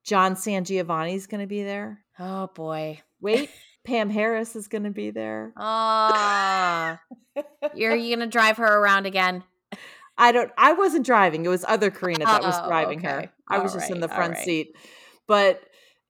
john 0.04 0.36
san 0.36 0.64
is 0.64 1.26
going 1.26 1.40
to 1.40 1.46
be 1.46 1.62
there 1.62 2.04
Oh 2.18 2.48
boy. 2.54 3.00
wait 3.20 3.50
pam 3.84 4.10
harris 4.10 4.54
is 4.56 4.68
going 4.68 4.84
to 4.84 4.90
be 4.90 5.10
there 5.10 5.52
Ah, 5.56 7.00
you're 7.74 7.94
you 7.96 8.14
gonna 8.14 8.26
drive 8.30 8.56
her 8.58 8.78
around 8.78 9.06
again? 9.06 9.44
I 10.18 10.30
don't. 10.30 10.52
I 10.58 10.74
wasn't 10.74 11.06
driving. 11.06 11.44
It 11.46 11.48
was 11.48 11.64
other 11.66 11.90
Karina 11.90 12.26
that 12.26 12.42
was 12.42 12.54
Oh, 12.58 12.68
driving 12.68 12.98
okay. 12.98 13.08
her. 13.08 13.32
I 13.48 13.58
was 13.60 13.72
All 13.72 13.80
just 13.80 13.90
in 13.90 14.00
the 14.00 14.08
front 14.08 14.34
right. 14.34 14.44
seat. 14.44 14.76
But 15.26 15.62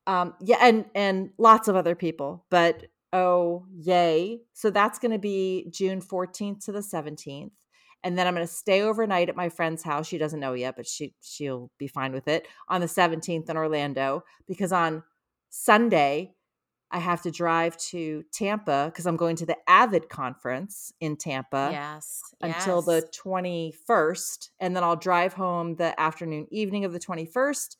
um, 0.09 0.35
yeah, 0.41 0.57
and 0.61 0.87
and 0.95 1.31
lots 1.39 1.69
of 1.69 1.77
other 1.77 1.95
people. 1.95 2.45
But 2.51 2.85
oh 3.13 3.65
yay! 3.73 4.41
So 4.55 4.71
that's 4.71 4.99
going 4.99 5.13
to 5.13 5.21
be 5.21 5.69
June 5.71 6.01
fourteenth 6.01 6.65
to 6.65 6.73
the 6.73 6.83
seventeenth, 6.83 7.53
and 8.03 8.19
then 8.19 8.27
I'm 8.27 8.35
going 8.35 8.47
to 8.47 8.53
stay 8.53 8.83
overnight 8.83 9.29
at 9.29 9.37
my 9.37 9.49
friend's 9.49 9.85
house. 9.85 10.09
She 10.09 10.19
doesn't 10.19 10.41
know 10.41 10.55
yet, 10.55 10.75
but 10.77 10.87
she 10.89 11.15
she'll 11.23 11.71
be 11.79 11.87
fine 11.87 12.13
with 12.13 12.27
it 12.27 12.49
on 12.69 12.81
the 12.81 12.89
seventeenth 12.89 13.49
in 13.49 13.57
Orlando 13.57 14.25
because 14.49 14.73
on 14.73 15.05
Sunday. 15.49 16.35
I 16.93 16.99
have 16.99 17.23
to 17.23 17.31
drive 17.31 17.77
to 17.79 18.23
Tampa 18.33 18.91
because 18.93 19.07
I'm 19.07 19.17
going 19.17 19.37
to 19.37 19.47
the 19.47 19.57
Avid 19.67 20.11
conference 20.11 20.93
in 21.01 21.17
Tampa 21.17 21.71
yes. 21.73 22.21
until 22.43 22.85
yes. 22.87 22.87
the 22.87 23.09
21st 23.25 24.51
and 24.61 24.77
then 24.77 24.85
I'll 24.85 24.97
drive 24.97 25.33
home 25.33 25.77
the 25.77 25.99
afternoon 25.99 26.47
evening 26.51 26.85
of 26.85 26.93
the 26.93 27.01
21st 27.01 27.77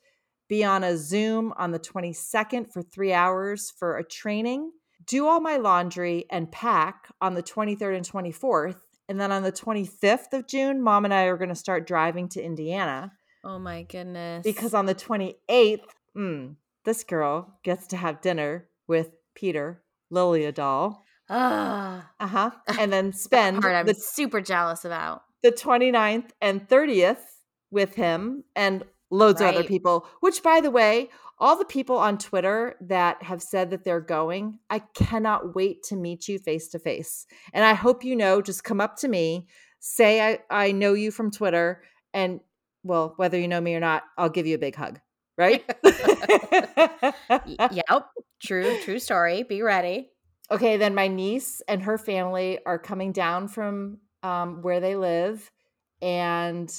be 0.49 0.65
on 0.65 0.83
a 0.83 0.97
Zoom 0.97 1.53
on 1.57 1.71
the 1.71 1.79
22nd 1.79 2.73
for 2.73 2.83
3 2.83 3.13
hours 3.13 3.71
for 3.71 3.99
a 3.99 4.05
training 4.05 4.73
do 5.07 5.27
all 5.27 5.41
my 5.41 5.57
laundry 5.57 6.25
and 6.31 6.51
pack 6.51 7.09
on 7.21 7.35
the 7.35 7.43
23rd 7.43 7.97
and 7.97 8.09
24th 8.09 8.81
and 9.09 9.21
then 9.21 9.31
on 9.31 9.43
the 9.43 9.53
25th 9.53 10.33
of 10.33 10.47
June 10.47 10.83
mom 10.83 11.05
and 11.05 11.13
I 11.13 11.25
are 11.25 11.37
going 11.37 11.51
to 11.51 11.55
start 11.55 11.87
driving 11.87 12.29
to 12.31 12.43
Indiana 12.43 13.13
Oh 13.45 13.59
my 13.59 13.83
goodness. 13.83 14.43
because 14.43 14.73
on 14.73 14.87
the 14.87 14.95
28th 14.95 15.81
mm, 16.17 16.57
this 16.85 17.05
girl 17.05 17.59
gets 17.63 17.89
to 17.89 17.97
have 17.97 18.21
dinner 18.21 18.69
with 18.93 19.11
Peter 19.35 19.83
Liljedahl 20.13 20.99
ah, 21.31 22.11
uh-huh 22.21 22.51
and 22.79 22.93
then 22.93 23.13
spend 23.27 23.63
part 23.63 23.75
I'm 23.75 23.87
the 23.87 23.95
super 23.95 24.41
jealous 24.41 24.85
about. 24.85 25.23
the 25.43 25.51
29th 25.51 26.31
and 26.41 26.69
30th 26.69 27.25
with 27.71 27.95
him 27.95 28.45
and 28.55 28.85
loads 29.11 29.41
of 29.41 29.49
other 29.49 29.65
people, 29.65 30.07
which, 30.21 30.43
by 30.43 30.61
the 30.61 30.71
way, 30.71 31.09
all 31.39 31.57
the 31.57 31.65
people 31.65 31.97
on 31.99 32.19
Twitter 32.19 32.77
that 32.81 33.23
have 33.23 33.43
said 33.43 33.71
that 33.71 33.85
they're 33.85 34.01
going, 34.01 34.59
I 34.71 34.81
cannot 34.95 35.55
wait 35.55 35.83
to 35.85 35.97
meet 35.97 36.29
you 36.29 36.39
face 36.39 36.69
to 36.69 36.79
face. 36.79 37.27
And 37.53 37.65
I 37.65 37.75
hope 37.75 38.05
you 38.05 38.15
know, 38.15 38.41
just 38.41 38.65
come 38.65 38.81
up 38.81 38.97
to 38.99 39.09
me, 39.09 39.49
say 39.81 40.21
I, 40.21 40.39
I 40.51 40.73
know 40.73 40.95
you 40.95 41.11
from 41.11 41.31
Twitter, 41.31 41.83
and 42.15 42.41
well, 42.85 43.15
whether 43.17 43.39
you 43.39 43.49
know 43.49 43.61
me 43.61 43.75
or 43.75 43.81
not, 43.81 44.03
I'll 44.19 44.29
give 44.29 44.47
you 44.47 44.55
a 44.55 44.59
big 44.67 44.77
hug. 44.77 45.01
Right? 45.43 45.65
Yep. 47.47 48.07
True. 48.43 48.79
True 48.83 48.99
story. 48.99 49.43
Be 49.43 49.63
ready. 49.63 50.11
okay, 50.51 50.77
then 50.77 50.95
my 50.95 51.09
niece 51.09 51.63
and 51.67 51.83
her 51.83 51.99
family 51.99 52.59
are 52.67 52.79
coming 52.79 53.13
down 53.13 53.49
from 53.49 53.99
um, 54.23 54.63
where 54.63 54.81
they 54.81 54.97
live 54.97 55.51
and 56.01 56.73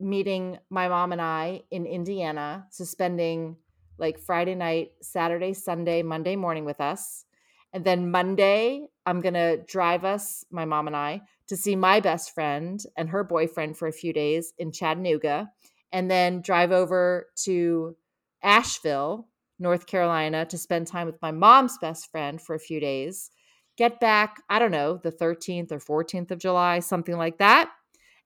meeting 0.00 0.58
my 0.70 0.88
mom 0.88 1.12
and 1.12 1.20
I 1.20 1.62
in 1.70 1.86
Indiana. 1.86 2.66
So 2.70 2.84
spending 2.84 3.56
like 3.98 4.18
Friday 4.18 4.54
night, 4.54 4.92
Saturday, 5.02 5.52
Sunday, 5.52 6.02
Monday 6.02 6.34
morning 6.36 6.64
with 6.64 6.80
us. 6.80 7.26
And 7.72 7.84
then 7.84 8.10
Monday, 8.10 8.86
I'm 9.06 9.20
going 9.20 9.34
to 9.34 9.58
drive 9.68 10.04
us, 10.04 10.44
my 10.50 10.64
mom 10.64 10.86
and 10.86 10.96
I, 10.96 11.22
to 11.48 11.56
see 11.56 11.76
my 11.76 12.00
best 12.00 12.34
friend 12.34 12.82
and 12.96 13.10
her 13.10 13.22
boyfriend 13.22 13.76
for 13.76 13.86
a 13.86 13.92
few 13.92 14.12
days 14.12 14.52
in 14.58 14.72
Chattanooga. 14.72 15.50
And 15.92 16.10
then 16.10 16.40
drive 16.40 16.72
over 16.72 17.26
to 17.44 17.96
Asheville, 18.42 19.28
North 19.58 19.86
Carolina, 19.86 20.44
to 20.46 20.58
spend 20.58 20.86
time 20.86 21.06
with 21.06 21.20
my 21.22 21.30
mom's 21.30 21.76
best 21.78 22.10
friend 22.10 22.40
for 22.40 22.54
a 22.54 22.60
few 22.60 22.80
days. 22.80 23.30
get 23.76 23.98
back, 24.00 24.42
I 24.50 24.58
don't 24.58 24.72
know, 24.72 24.98
the 25.02 25.12
13th 25.12 25.72
or 25.72 25.78
14th 26.04 26.30
of 26.30 26.38
July, 26.38 26.80
something 26.80 27.16
like 27.16 27.38
that. 27.38 27.70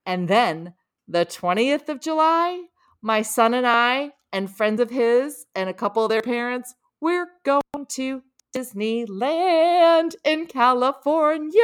And 0.05 0.27
then 0.27 0.75
the 1.07 1.25
20th 1.27 1.89
of 1.89 2.01
July, 2.01 2.63
my 3.03 3.23
son 3.23 3.55
and 3.55 3.67
I 3.67 4.11
and 4.33 4.51
friends 4.51 4.81
of 4.81 4.91
his 4.91 5.47
and 5.55 5.69
a 5.69 5.75
couple 5.75 6.03
of 6.03 6.09
their 6.11 6.23
parents, 6.23 6.75
we're 7.01 7.29
going 7.45 7.61
to 7.91 8.23
Disneyland 8.57 10.15
in 10.25 10.47
California. 10.47 11.61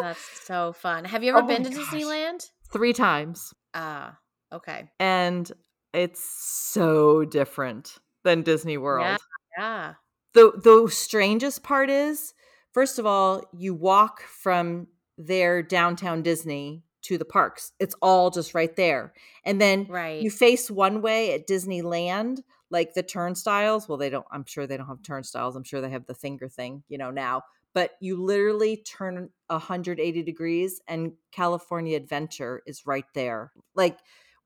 That's 0.00 0.44
so 0.44 0.72
fun. 0.72 1.04
Have 1.04 1.22
you 1.22 1.30
ever 1.30 1.42
Oh 1.42 1.46
been 1.46 1.64
to 1.64 1.70
gosh. 1.70 1.78
Disneyland? 1.92 2.46
Three 2.72 2.92
times. 2.92 3.52
Ah, 3.74 4.18
okay. 4.52 4.90
And 4.98 5.50
it's 5.92 6.22
so 6.22 7.24
different 7.24 7.98
than 8.24 8.42
Disney 8.42 8.76
World. 8.78 9.18
Yeah. 9.58 9.94
the 10.34 10.52
the 10.62 10.88
strangest 10.90 11.62
part 11.62 11.90
is 11.90 12.34
first 12.72 12.98
of 12.98 13.06
all 13.06 13.42
you 13.52 13.74
walk 13.74 14.22
from 14.22 14.86
their 15.18 15.62
downtown 15.62 16.22
disney 16.22 16.84
to 17.02 17.18
the 17.18 17.24
parks 17.24 17.72
it's 17.80 17.94
all 18.00 18.30
just 18.30 18.54
right 18.54 18.76
there 18.76 19.12
and 19.44 19.60
then 19.60 19.86
Right. 19.88 20.22
you 20.22 20.30
face 20.30 20.70
one 20.70 21.02
way 21.02 21.34
at 21.34 21.46
disneyland 21.48 22.38
like 22.70 22.94
the 22.94 23.02
turnstiles 23.02 23.88
well 23.88 23.98
they 23.98 24.08
don't 24.08 24.26
i'm 24.30 24.44
sure 24.46 24.66
they 24.66 24.76
don't 24.76 24.86
have 24.86 25.02
turnstiles 25.02 25.56
i'm 25.56 25.64
sure 25.64 25.80
they 25.80 25.90
have 25.90 26.06
the 26.06 26.14
finger 26.14 26.48
thing 26.48 26.84
you 26.88 26.96
know 26.96 27.10
now 27.10 27.42
but 27.74 27.90
you 28.00 28.16
literally 28.22 28.76
turn 28.78 29.30
180 29.48 30.22
degrees 30.22 30.80
and 30.86 31.12
california 31.32 31.96
adventure 31.96 32.62
is 32.66 32.86
right 32.86 33.06
there 33.14 33.52
like 33.74 33.98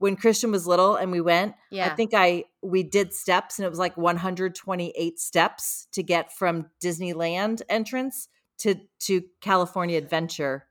when 0.05 0.17
christian 0.17 0.51
was 0.53 0.67
little 0.67 0.97
and 0.97 1.11
we 1.11 1.21
went 1.21 1.55
yeah. 1.71 1.87
I 1.87 1.97
think 1.97 2.12
I 2.14 2.45
we 2.62 2.83
did 2.85 3.12
steps 3.12 3.59
and 3.59 3.67
it 3.67 3.69
was 3.71 3.79
like 3.79 3.97
128 3.97 5.19
steps 5.19 5.88
to 5.93 6.03
get 6.03 6.33
from 6.33 6.67
Disneyland 6.83 7.62
entrance 7.69 8.29
to 8.59 8.77
to 9.07 9.23
California 9.40 9.99
Adventure 9.99 10.67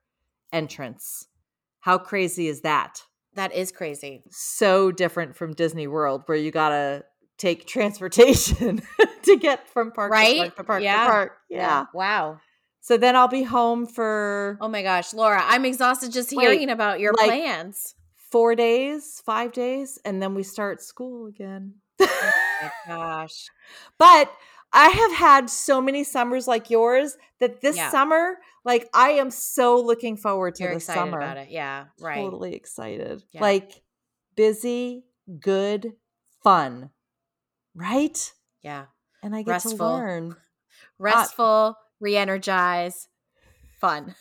entrance. 0.51 1.27
How 1.81 1.97
crazy 1.97 2.47
is 2.47 2.61
that? 2.61 3.01
that 3.35 3.51
is 3.53 3.71
crazy. 3.71 4.21
So 4.29 4.91
different 4.91 5.35
from 5.35 5.53
Disney 5.53 5.87
World 5.87 6.21
where 6.27 6.37
you 6.37 6.51
got 6.51 6.69
to 6.69 7.03
take 7.37 7.65
transportation 7.75 8.81
to 9.23 9.37
get 9.37 9.67
from 9.67 9.91
park 9.91 10.11
to 10.13 10.17
park 10.37 10.55
to 10.55 10.63
park 10.63 10.83
Yeah. 10.83 11.03
to 11.05 11.09
park. 11.11 11.31
Yeah. 11.49 11.85
Wow. 11.93 12.39
So 12.81 12.97
then 12.97 13.15
I'll 13.15 13.27
be 13.27 13.43
home 13.43 13.87
for 13.87 14.57
Oh 14.61 14.67
my 14.67 14.83
gosh, 14.83 15.13
Laura, 15.13 15.41
I'm 15.43 15.65
exhausted 15.65 16.11
just 16.11 16.31
Wait, 16.31 16.43
hearing 16.43 16.69
about 16.69 16.99
your 16.99 17.13
like- 17.13 17.27
plans. 17.27 17.95
4 18.33 18.55
days, 18.55 19.21
5 19.25 19.51
days 19.51 19.99
and 20.03 20.19
then 20.21 20.33
we 20.33 20.41
start 20.41 20.81
school 20.81 21.27
again. 21.27 21.75
Oh 22.01 22.31
my 22.63 22.71
gosh. 22.87 23.45
But 23.99 24.33
I 24.73 24.87
have 24.89 25.13
had 25.13 25.51
so 25.51 25.79
many 25.79 26.03
summers 26.03 26.47
like 26.47 26.71
yours 26.71 27.15
that 27.39 27.61
this 27.61 27.77
Yeah. 27.77 27.91
summer, 27.91 28.37
like 28.65 28.89
I 28.91 29.11
am 29.11 29.29
so 29.29 29.79
looking 29.79 30.17
forward 30.17 30.55
to 30.55 30.63
You're 30.63 30.71
the 30.71 30.77
excited 30.77 30.99
summer. 30.99 31.19
about 31.19 31.37
it. 31.37 31.49
Yeah. 31.51 31.85
Right. 32.01 32.15
Totally 32.15 32.55
excited. 32.55 33.21
Yeah. 33.31 33.41
Like 33.41 33.83
busy, 34.35 35.05
good, 35.39 35.93
fun. 36.43 36.89
Right? 37.75 38.33
Yeah. 38.63 38.85
And 39.21 39.35
I 39.35 39.43
get 39.43 39.51
Restful. 39.51 39.77
to 39.77 39.83
learn. 39.85 40.35
Restful, 40.97 41.75
re-energize, 41.99 43.07
fun. 43.79 44.15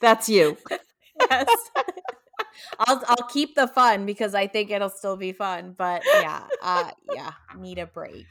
That's 0.00 0.28
you. 0.28 0.56
yes. 1.30 1.48
I'll 2.78 3.02
I'll 3.06 3.28
keep 3.28 3.54
the 3.54 3.66
fun 3.68 4.06
because 4.06 4.34
I 4.34 4.46
think 4.46 4.70
it'll 4.70 4.90
still 4.90 5.16
be 5.16 5.32
fun. 5.32 5.74
But 5.76 6.02
yeah, 6.04 6.44
uh 6.62 6.90
yeah, 7.12 7.32
need 7.58 7.78
a 7.78 7.86
break. 7.86 8.26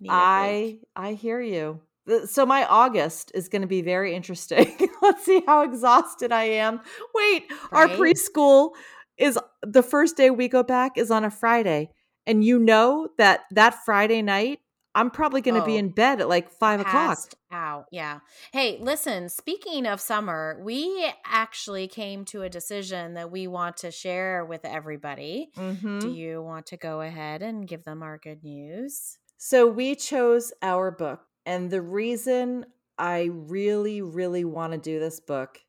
Need 0.00 0.08
a 0.08 0.12
break. 0.12 0.16
I 0.16 0.78
I 0.96 1.12
hear 1.14 1.40
you. 1.40 1.80
So 2.26 2.44
my 2.44 2.64
August 2.64 3.30
is 3.34 3.48
going 3.48 3.62
to 3.62 3.68
be 3.68 3.82
very 3.82 4.14
interesting. 4.14 4.74
Let's 5.02 5.24
see 5.24 5.42
how 5.46 5.62
exhausted 5.62 6.32
I 6.32 6.44
am. 6.44 6.80
Wait, 7.14 7.44
our 7.72 7.86
preschool 7.88 8.70
is 9.16 9.38
the 9.62 9.82
first 9.82 10.16
day 10.16 10.30
we 10.30 10.48
go 10.48 10.62
back 10.62 10.96
is 10.96 11.10
on 11.10 11.24
a 11.24 11.30
Friday, 11.30 11.90
and 12.26 12.42
you 12.42 12.58
know 12.58 13.08
that 13.18 13.42
that 13.52 13.84
Friday 13.84 14.22
night 14.22 14.60
I'm 14.94 15.10
probably 15.10 15.40
going 15.40 15.60
to 15.60 15.64
be 15.64 15.74
Oh, 15.74 15.78
in 15.78 15.90
bed 15.90 16.20
at 16.20 16.28
like 16.28 16.50
five 16.50 16.80
o'clock. 16.80 17.18
out. 17.52 17.86
Yeah. 17.92 18.20
Hey, 18.52 18.78
listen, 18.80 19.28
speaking 19.28 19.86
of 19.86 20.00
summer, 20.00 20.60
we 20.64 21.08
actually 21.24 21.86
came 21.86 22.24
to 22.26 22.42
a 22.42 22.48
decision 22.48 23.14
that 23.14 23.30
we 23.30 23.46
want 23.46 23.76
to 23.78 23.90
share 23.92 24.44
with 24.44 24.64
everybody. 24.64 25.50
Mhm. 25.56 26.00
Do 26.00 26.10
you 26.10 26.42
want 26.42 26.66
to 26.66 26.76
go 26.76 27.00
ahead 27.02 27.42
and 27.42 27.68
give 27.68 27.84
them 27.84 28.02
our 28.02 28.18
good 28.18 28.42
news? 28.42 29.18
So 29.36 29.66
we 29.66 29.94
chose 29.94 30.52
our 30.60 30.90
book. 30.90 31.20
And 31.46 31.70
the 31.70 31.82
reason 31.82 32.66
I 32.98 33.30
really, 33.32 34.02
really 34.02 34.44
want 34.44 34.72
to 34.72 34.78
do 34.78 34.98
this 35.00 35.20
book 35.20 35.60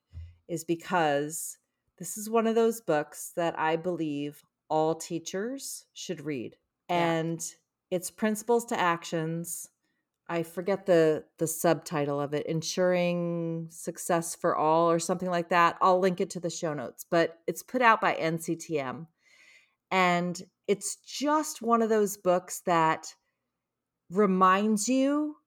is 0.48 0.64
because 0.66 1.58
this 1.98 2.18
is 2.18 2.30
one 2.30 2.48
of 2.48 2.56
those 2.56 2.82
books 2.82 3.32
that 3.36 3.58
I 3.58 3.76
believe 3.78 4.44
all 4.68 4.96
teachers 4.96 5.86
should 5.94 6.22
read. 6.26 6.56
Yeah. 6.90 6.96
And 7.14 7.56
it's 7.92 8.12
Principles 8.12 8.66
to 8.66 8.80
Actions. 8.80 9.70
I 10.30 10.44
forget 10.44 10.86
the 10.86 11.26
the 11.40 11.48
subtitle 11.48 12.20
of 12.22 12.34
it, 12.34 12.46
Ensuring 12.48 13.68
Success 13.72 14.36
for 14.36 14.56
All 14.56 14.90
or 14.92 15.00
something 15.00 15.30
like 15.30 15.50
that. 15.50 15.78
I'll 15.82 16.00
link 16.00 16.22
it 16.22 16.30
to 16.32 16.40
the 16.40 16.50
show 16.50 16.74
notes, 16.74 17.06
but 17.10 17.40
it's 17.48 17.64
put 17.64 17.82
out 17.82 18.02
by 18.02 18.16
NCTM. 18.16 19.08
And 19.92 20.42
it's 20.68 20.98
just 20.98 21.62
one 21.62 21.82
of 21.82 21.90
those 21.90 22.18
books 22.18 22.62
that 22.62 23.16
reminds 24.10 24.88
you 24.90 25.38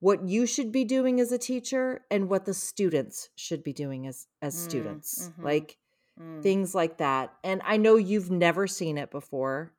what 0.00 0.26
you 0.28 0.46
should 0.46 0.72
be 0.72 0.84
doing 0.84 1.20
as 1.20 1.32
a 1.32 1.38
teacher 1.38 2.04
and 2.10 2.28
what 2.28 2.44
the 2.44 2.54
students 2.54 3.30
should 3.36 3.62
be 3.62 3.72
doing 3.72 4.06
as 4.06 4.26
as 4.42 4.54
Mm, 4.54 4.64
students 4.64 5.30
mhm. 5.38 5.44
like 5.44 5.78
Mm. 6.18 6.42
things 6.42 6.74
like 6.74 6.98
that 6.98 7.34
and 7.44 7.62
i 7.64 7.76
know 7.76 7.96
you've 7.96 8.30
never 8.30 8.66
seen 8.66 8.98
it 8.98 9.10
before 9.10 9.74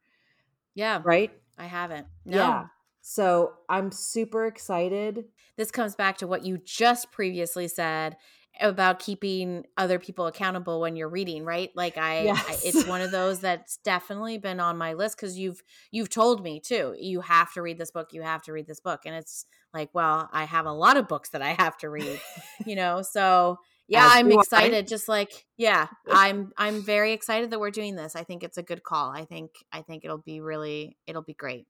Yeah, 0.76 1.02
right 1.06 1.32
I 1.58 1.66
haven't. 1.66 2.08
No. 2.26 2.38
yeah 2.38 2.66
so 3.08 3.54
i'm 3.70 3.92
super 3.92 4.48
excited 4.48 5.26
this 5.58 5.70
comes 5.70 5.94
back 5.94 6.18
to 6.18 6.26
what 6.26 6.44
you 6.44 6.58
just 6.66 7.12
previously 7.12 7.68
said 7.68 8.18
about 8.60 8.98
keeping 8.98 9.64
other 9.78 10.00
people 10.00 10.26
accountable 10.26 10.82
when 10.82 10.96
you're 10.96 11.08
reading 11.08 11.46
right 11.46 11.70
like 11.76 12.00
i, 12.00 12.30
I 12.30 12.58
it's 12.64 12.88
one 12.88 13.02
of 13.02 13.12
those 13.12 13.42
that's 13.42 13.78
definitely 13.78 14.40
been 14.40 14.60
on 14.60 14.80
my 14.80 14.94
list 14.94 15.18
because 15.18 15.38
you've 15.38 15.62
you've 15.92 16.10
told 16.10 16.42
me 16.42 16.60
too 16.60 16.96
you 17.00 17.22
have 17.22 17.54
to 17.54 17.62
read 17.62 17.78
this 17.78 17.92
book 17.92 18.12
you 18.12 18.24
have 18.24 18.42
to 18.44 18.52
read 18.52 18.66
this 18.66 18.80
book 18.80 19.02
and 19.06 19.14
it's 19.14 19.46
like 19.72 19.90
well 19.94 20.28
i 20.34 20.46
have 20.46 20.66
a 20.66 20.72
lot 20.72 20.98
of 20.98 21.08
books 21.08 21.30
that 21.30 21.44
i 21.44 21.56
have 21.60 21.78
to 21.78 21.92
read 21.92 22.20
you 22.66 22.76
know 22.76 23.04
so 23.04 23.60
yeah 23.88 24.08
i'm 24.12 24.32
excited 24.32 24.88
just 24.88 25.08
like 25.08 25.46
yeah 25.58 25.88
i'm 26.12 26.52
i'm 26.58 26.82
very 26.82 27.12
excited 27.14 27.52
that 27.52 27.60
we're 27.60 27.72
doing 27.72 27.96
this 27.96 28.16
i 28.16 28.24
think 28.24 28.44
it's 28.44 28.58
a 28.58 28.64
good 28.64 28.84
call 28.84 29.12
i 29.12 29.26
think 29.26 29.52
i 29.72 29.82
think 29.82 30.04
it'll 30.04 30.18
be 30.18 30.40
really 30.40 30.98
it'll 31.08 31.22
be 31.22 31.34
great. 31.36 31.68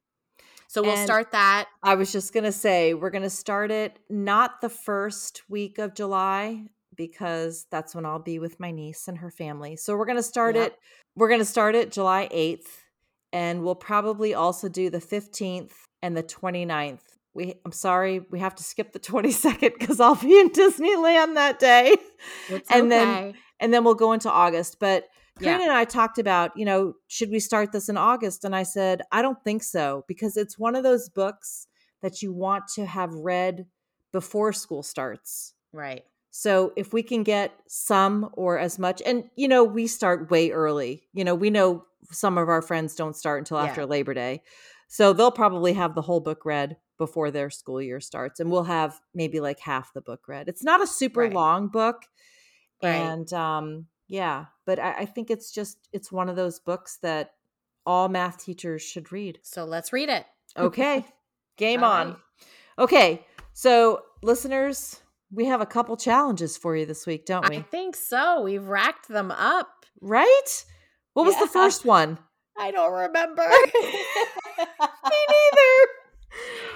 So 0.68 0.82
we'll 0.82 0.96
And- 0.96 1.06
start 1.06 1.32
that. 1.34 1.68
I 1.84 1.94
was 1.94 2.12
just 2.12 2.34
going 2.34 2.44
to 2.44 2.52
say 2.52 2.94
we're 2.96 3.12
going 3.12 3.22
to 3.24 3.30
start 3.30 3.70
it 3.72 4.00
not 4.10 4.62
the 4.62 4.70
first 4.70 5.44
week 5.48 5.78
of 5.78 5.94
july 5.94 6.64
because 6.96 7.68
that's 7.70 7.94
when 7.94 8.06
i'll 8.06 8.20
be 8.20 8.40
with 8.40 8.60
my 8.60 8.72
niece 8.72 9.08
and 9.08 9.18
her 9.20 9.30
family 9.30 9.76
so 9.76 9.96
we're 9.98 10.06
going 10.06 10.18
to 10.18 10.24
start 10.24 10.56
Yep. 10.56 10.68
it 10.68 10.80
we're 11.16 11.28
going 11.28 11.42
to 11.42 11.46
start 11.46 11.76
it 11.76 11.92
july 11.92 12.28
8th 12.34 12.68
and 13.34 13.64
we'll 13.64 13.76
probably 13.76 14.34
also 14.34 14.70
do 14.70 14.90
the 14.90 15.00
15th 15.00 15.72
and 16.02 16.16
the 16.16 16.24
29th 16.24 17.15
we 17.36 17.54
i'm 17.66 17.72
sorry 17.72 18.22
we 18.32 18.40
have 18.40 18.56
to 18.56 18.64
skip 18.64 18.92
the 18.94 19.00
22nd 19.12 19.78
because 19.78 20.00
i'll 20.00 20.16
be 20.16 20.40
in 20.40 20.50
disneyland 20.50 21.36
that 21.36 21.60
day 21.60 21.96
it's 22.50 22.70
and 22.72 22.92
then- 22.92 23.34
and 23.60 23.74
then 23.74 23.84
we'll 23.84 23.94
go 23.96 24.14
into 24.14 24.32
august 24.32 24.80
but 24.80 25.06
Yeah. 25.40 25.60
And 25.62 25.70
I 25.72 25.84
talked 25.84 26.18
about, 26.18 26.56
you 26.56 26.64
know, 26.64 26.94
should 27.08 27.30
we 27.30 27.42
start 27.42 27.74
this 27.74 27.90
in 27.90 27.98
August? 27.98 28.46
And 28.46 28.56
I 28.56 28.64
said, 28.64 29.02
I 29.12 29.22
don't 29.22 29.44
think 29.44 29.64
so 29.64 30.06
because 30.08 30.38
it's 30.38 30.58
one 30.58 30.76
of 30.78 30.84
those 30.84 31.10
books 31.10 31.68
that 32.02 32.22
you 32.22 32.32
want 32.32 32.64
to 32.76 32.86
have 32.86 33.12
read 33.14 33.66
before 34.14 34.54
school 34.54 34.82
starts. 34.82 35.54
right 35.74 36.06
So 36.32 36.72
if 36.78 36.94
we 36.94 37.04
can 37.04 37.24
get 37.24 37.52
some 37.68 38.30
or 38.34 38.58
as 38.60 38.80
much, 38.80 39.02
and 39.06 39.26
you 39.36 39.50
know, 39.50 39.66
we 39.66 39.88
start 39.88 40.32
way 40.32 40.52
early. 40.52 41.04
You 41.12 41.26
know, 41.26 41.36
we 41.36 41.50
know 41.50 41.84
some 42.12 42.38
of 42.38 42.48
our 42.48 42.62
friends 42.62 42.96
don't 42.96 43.16
start 43.18 43.40
until 43.40 43.58
Yeah. 43.58 43.66
after 43.66 43.86
Labor 43.86 44.14
Day. 44.14 44.42
So 44.88 45.12
they'll 45.12 45.32
probably 45.44 45.74
have 45.74 45.96
the 45.96 46.02
whole 46.08 46.22
book 46.22 46.46
read 46.46 46.78
before 46.98 47.32
their 47.32 47.50
school 47.50 47.82
year 47.82 48.00
starts. 48.00 48.40
And 48.40 48.50
we'll 48.52 48.64
have 48.64 49.00
maybe 49.14 49.40
like 49.40 49.60
half 49.60 49.94
the 49.94 50.02
book 50.02 50.28
read. 50.28 50.48
It's 50.48 50.64
not 50.64 50.82
a 50.82 50.88
super 50.88 51.22
Right. 51.22 51.34
long 51.34 51.68
book. 51.68 52.04
Right. 52.84 52.92
And 52.94 53.32
um, 53.34 53.88
yeah, 54.08 54.46
but 54.66 54.80
I, 54.80 54.92
I 55.00 55.06
think 55.06 55.30
it's 55.32 55.52
just 55.52 55.78
it's 55.92 56.12
one 56.12 56.30
of 56.30 56.36
those 56.36 56.60
books 56.60 56.98
that 57.02 57.32
all 57.86 58.10
math 58.10 58.44
teachers 58.44 58.82
should 58.82 59.12
read. 59.12 59.40
So 59.44 59.66
let's 59.66 59.92
read 59.94 60.10
it. 60.10 60.26
Okay. 60.58 61.06
Game 61.58 61.84
All 61.84 61.92
on. 61.92 62.08
right. 62.10 62.18
Okay. 62.80 63.26
So 63.54 64.02
listeners, 64.22 65.00
we 65.32 65.46
have 65.46 65.62
a 65.62 65.66
couple 65.66 65.96
challenges 65.98 66.58
for 66.58 66.76
you 66.76 66.86
this 66.86 67.06
week, 67.08 67.26
don't 67.26 67.48
we? 67.50 67.58
I 67.58 67.62
think 67.62 67.96
so. 67.96 68.42
We've 68.42 68.66
racked 68.68 69.08
them 69.08 69.32
up. 69.32 69.86
right? 70.02 70.66
What 71.14 71.26
was 71.26 71.38
the 71.40 71.48
first 71.48 71.86
one? 71.86 72.18
I 72.58 72.72
don't 72.72 72.92
remember. 72.94 73.44
Me 73.76 75.22
neither. 75.30 75.92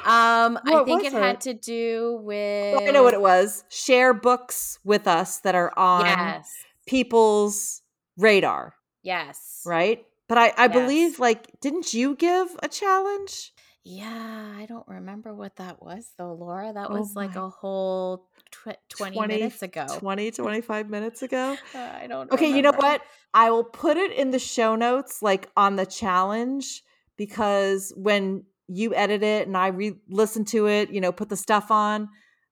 Um, 0.05 0.59
I 0.65 0.83
think 0.85 1.03
was 1.03 1.05
it 1.05 1.13
had 1.13 1.41
to 1.41 1.53
do 1.53 2.19
with. 2.23 2.88
I 2.88 2.91
know 2.91 3.03
what 3.03 3.13
it 3.13 3.21
was. 3.21 3.63
Share 3.69 4.13
books 4.13 4.79
with 4.83 5.07
us 5.07 5.39
that 5.39 5.55
are 5.55 5.77
on 5.77 6.05
Yes. 6.05 6.55
people's 6.88 7.81
radar, 8.17 8.75
Yes. 9.03 9.62
right? 9.65 10.05
But 10.27 10.38
I, 10.38 10.53
I 10.57 10.67
Yes. 10.67 10.73
believe, 10.73 11.19
like, 11.19 11.59
didn't 11.62 11.93
you 11.93 12.15
give 12.15 12.49
a 12.62 12.67
challenge? 12.67 13.51
Yeah, 13.83 14.53
I 14.57 14.65
don't 14.67 14.88
remember 14.88 15.33
what 15.33 15.55
that 15.55 15.81
was 15.81 16.12
though, 16.17 16.33
Laura. 16.33 16.71
That 16.73 16.91
Oh 16.91 16.99
was 16.99 17.15
like 17.15 17.35
a 17.35 17.49
whole 17.49 18.27
tw- 18.51 18.77
20, 18.89 19.25
minutes 19.25 19.63
ago. 19.63 19.88
20, 19.97 20.31
25 20.31 20.89
minutes 20.89 21.21
ago. 21.23 21.57
Uh, 21.73 21.77
I 22.03 22.07
don't 22.07 22.31
Okay, 22.31 22.55
you 22.55 22.62
know 22.62 22.73
what? 22.75 23.01
I 23.33 23.49
will 23.49 23.63
put 23.63 23.97
it 23.97 24.12
in 24.12 24.31
the 24.31 24.39
show 24.39 24.75
notes, 24.75 25.21
like 25.21 25.49
on 25.57 25.75
the 25.75 25.85
challenge, 25.85 26.83
because 27.17 27.93
when 27.95 28.43
you 28.69 28.93
edit 28.95 29.23
it 29.23 29.47
and 29.47 29.58
I 29.58 29.67
re 29.67 29.95
listen 30.10 30.45
to 30.45 30.67
it, 30.67 30.91
you 30.91 31.01
know, 31.01 31.12
put 31.12 31.29
the 31.29 31.36
stuff 31.36 31.71
on, 31.71 32.10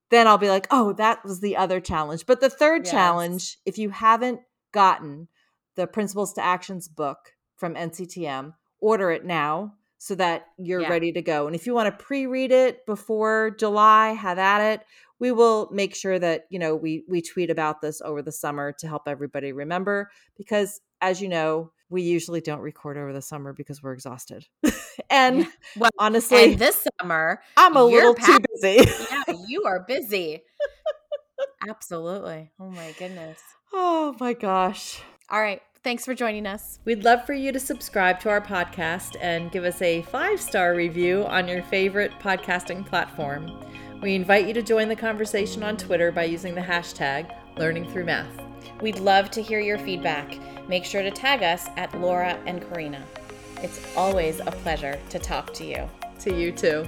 then 0.10 0.28
I'll 0.28 0.38
be 0.38 0.50
like, 0.50 0.68
oh, 0.72 0.94
that 0.94 1.24
was 1.24 1.40
the 1.42 1.56
other 1.58 1.80
challenge. 1.80 2.26
But 2.26 2.42
the 2.42 2.50
third 2.50 2.84
Yes. 2.84 2.92
challenge, 2.92 3.58
if 3.66 3.78
you 3.78 3.90
haven't 3.90 4.42
gotten 4.72 5.28
the 5.76 5.88
Principles 5.88 6.34
to 6.34 6.44
Actions 6.44 6.88
book 6.88 7.18
from 7.56 7.76
NCTM, 7.76 8.54
order 8.80 9.12
it 9.12 9.26
now 9.26 9.74
so 10.00 10.16
that 10.16 10.48
you're 10.58 10.82
Yeah. 10.82 10.90
ready 10.90 11.12
to 11.12 11.22
go. 11.22 11.48
And 11.48 11.56
if 11.56 11.66
you 11.66 11.74
want 11.74 11.88
to 11.96 12.04
pre-read 12.04 12.52
it 12.52 12.86
before 12.86 13.52
July, 13.60 14.10
have 14.10 14.38
at 14.38 14.62
it. 14.62 14.86
We 15.20 15.32
will 15.32 15.70
make 15.72 15.96
sure 15.96 16.20
that, 16.20 16.46
you 16.50 16.60
know, 16.60 16.76
we 16.76 17.04
we 17.08 17.22
tweet 17.22 17.50
about 17.50 17.82
this 17.82 18.02
over 18.02 18.22
the 18.22 18.32
summer 18.32 18.72
to 18.74 18.88
help 18.88 19.08
everybody 19.08 19.52
remember 19.52 20.12
because 20.36 20.80
as 21.02 21.22
you 21.22 21.28
know, 21.30 21.72
we 21.90 22.02
usually 22.02 22.42
don't 22.42 22.60
record 22.60 22.98
over 22.98 23.14
the 23.14 23.22
summer 23.22 23.54
because 23.54 23.82
we're 23.82 23.94
exhausted. 23.94 24.46
and 25.10 25.48
Well, 25.78 25.92
honestly, 26.00 26.52
and 26.52 26.60
this 26.60 26.86
summer, 27.00 27.42
I'm 27.56 27.76
a 27.76 27.84
little 27.84 28.14
too 28.14 28.38
busy. 28.54 28.90
yeah, 29.12 29.34
you 29.48 29.64
are 29.64 29.86
busy. 29.88 30.44
Absolutely. 31.68 32.52
Oh 32.60 32.70
my 32.70 32.94
goodness. 32.98 33.40
oh 33.74 34.16
my 34.20 34.34
gosh. 34.34 35.02
All 35.30 35.42
right. 35.42 35.62
Thanks 35.84 36.06
for 36.06 36.14
joining 36.14 36.46
us. 36.46 36.80
We'd 36.86 37.04
love 37.04 37.26
for 37.26 37.34
you 37.34 37.52
to 37.52 37.60
subscribe 37.60 38.20
to 38.22 38.30
our 38.30 38.42
podcast 38.42 39.16
and 39.22 39.52
give 39.52 39.64
us 39.64 39.82
a 39.82 40.02
five 40.04 40.42
star 40.42 40.76
review 40.76 41.24
on 41.26 41.48
your 41.48 41.64
favorite 41.64 42.12
podcasting 42.20 42.86
platform. 42.86 43.64
We 44.02 44.16
invite 44.16 44.48
you 44.48 44.54
to 44.54 44.62
join 44.62 44.90
the 44.90 44.96
conversation 44.96 45.64
on 45.64 45.78
Twitter 45.78 46.12
by 46.12 46.26
using 46.26 46.56
the 46.56 46.62
hashtag 46.62 47.34
Learning 47.58 47.90
Through 47.90 48.06
Math. 48.06 48.47
We'd 48.82 49.00
love 49.00 49.32
to 49.32 49.42
hear 49.42 49.60
your 49.60 49.80
feedback. 49.80 50.38
Make 50.68 50.86
sure 50.86 51.02
to 51.02 51.10
tag 51.10 51.42
us 51.42 51.68
at 51.78 52.00
Laura 52.00 52.40
and 52.46 52.62
Karina. 52.62 53.04
It's 53.64 53.96
always 53.96 54.40
a 54.40 54.52
pleasure 54.52 55.00
to 55.10 55.18
talk 55.18 55.54
to 55.56 55.66
you. 55.66 55.90
To 56.20 56.36
you 56.36 56.52
too. 56.52 56.88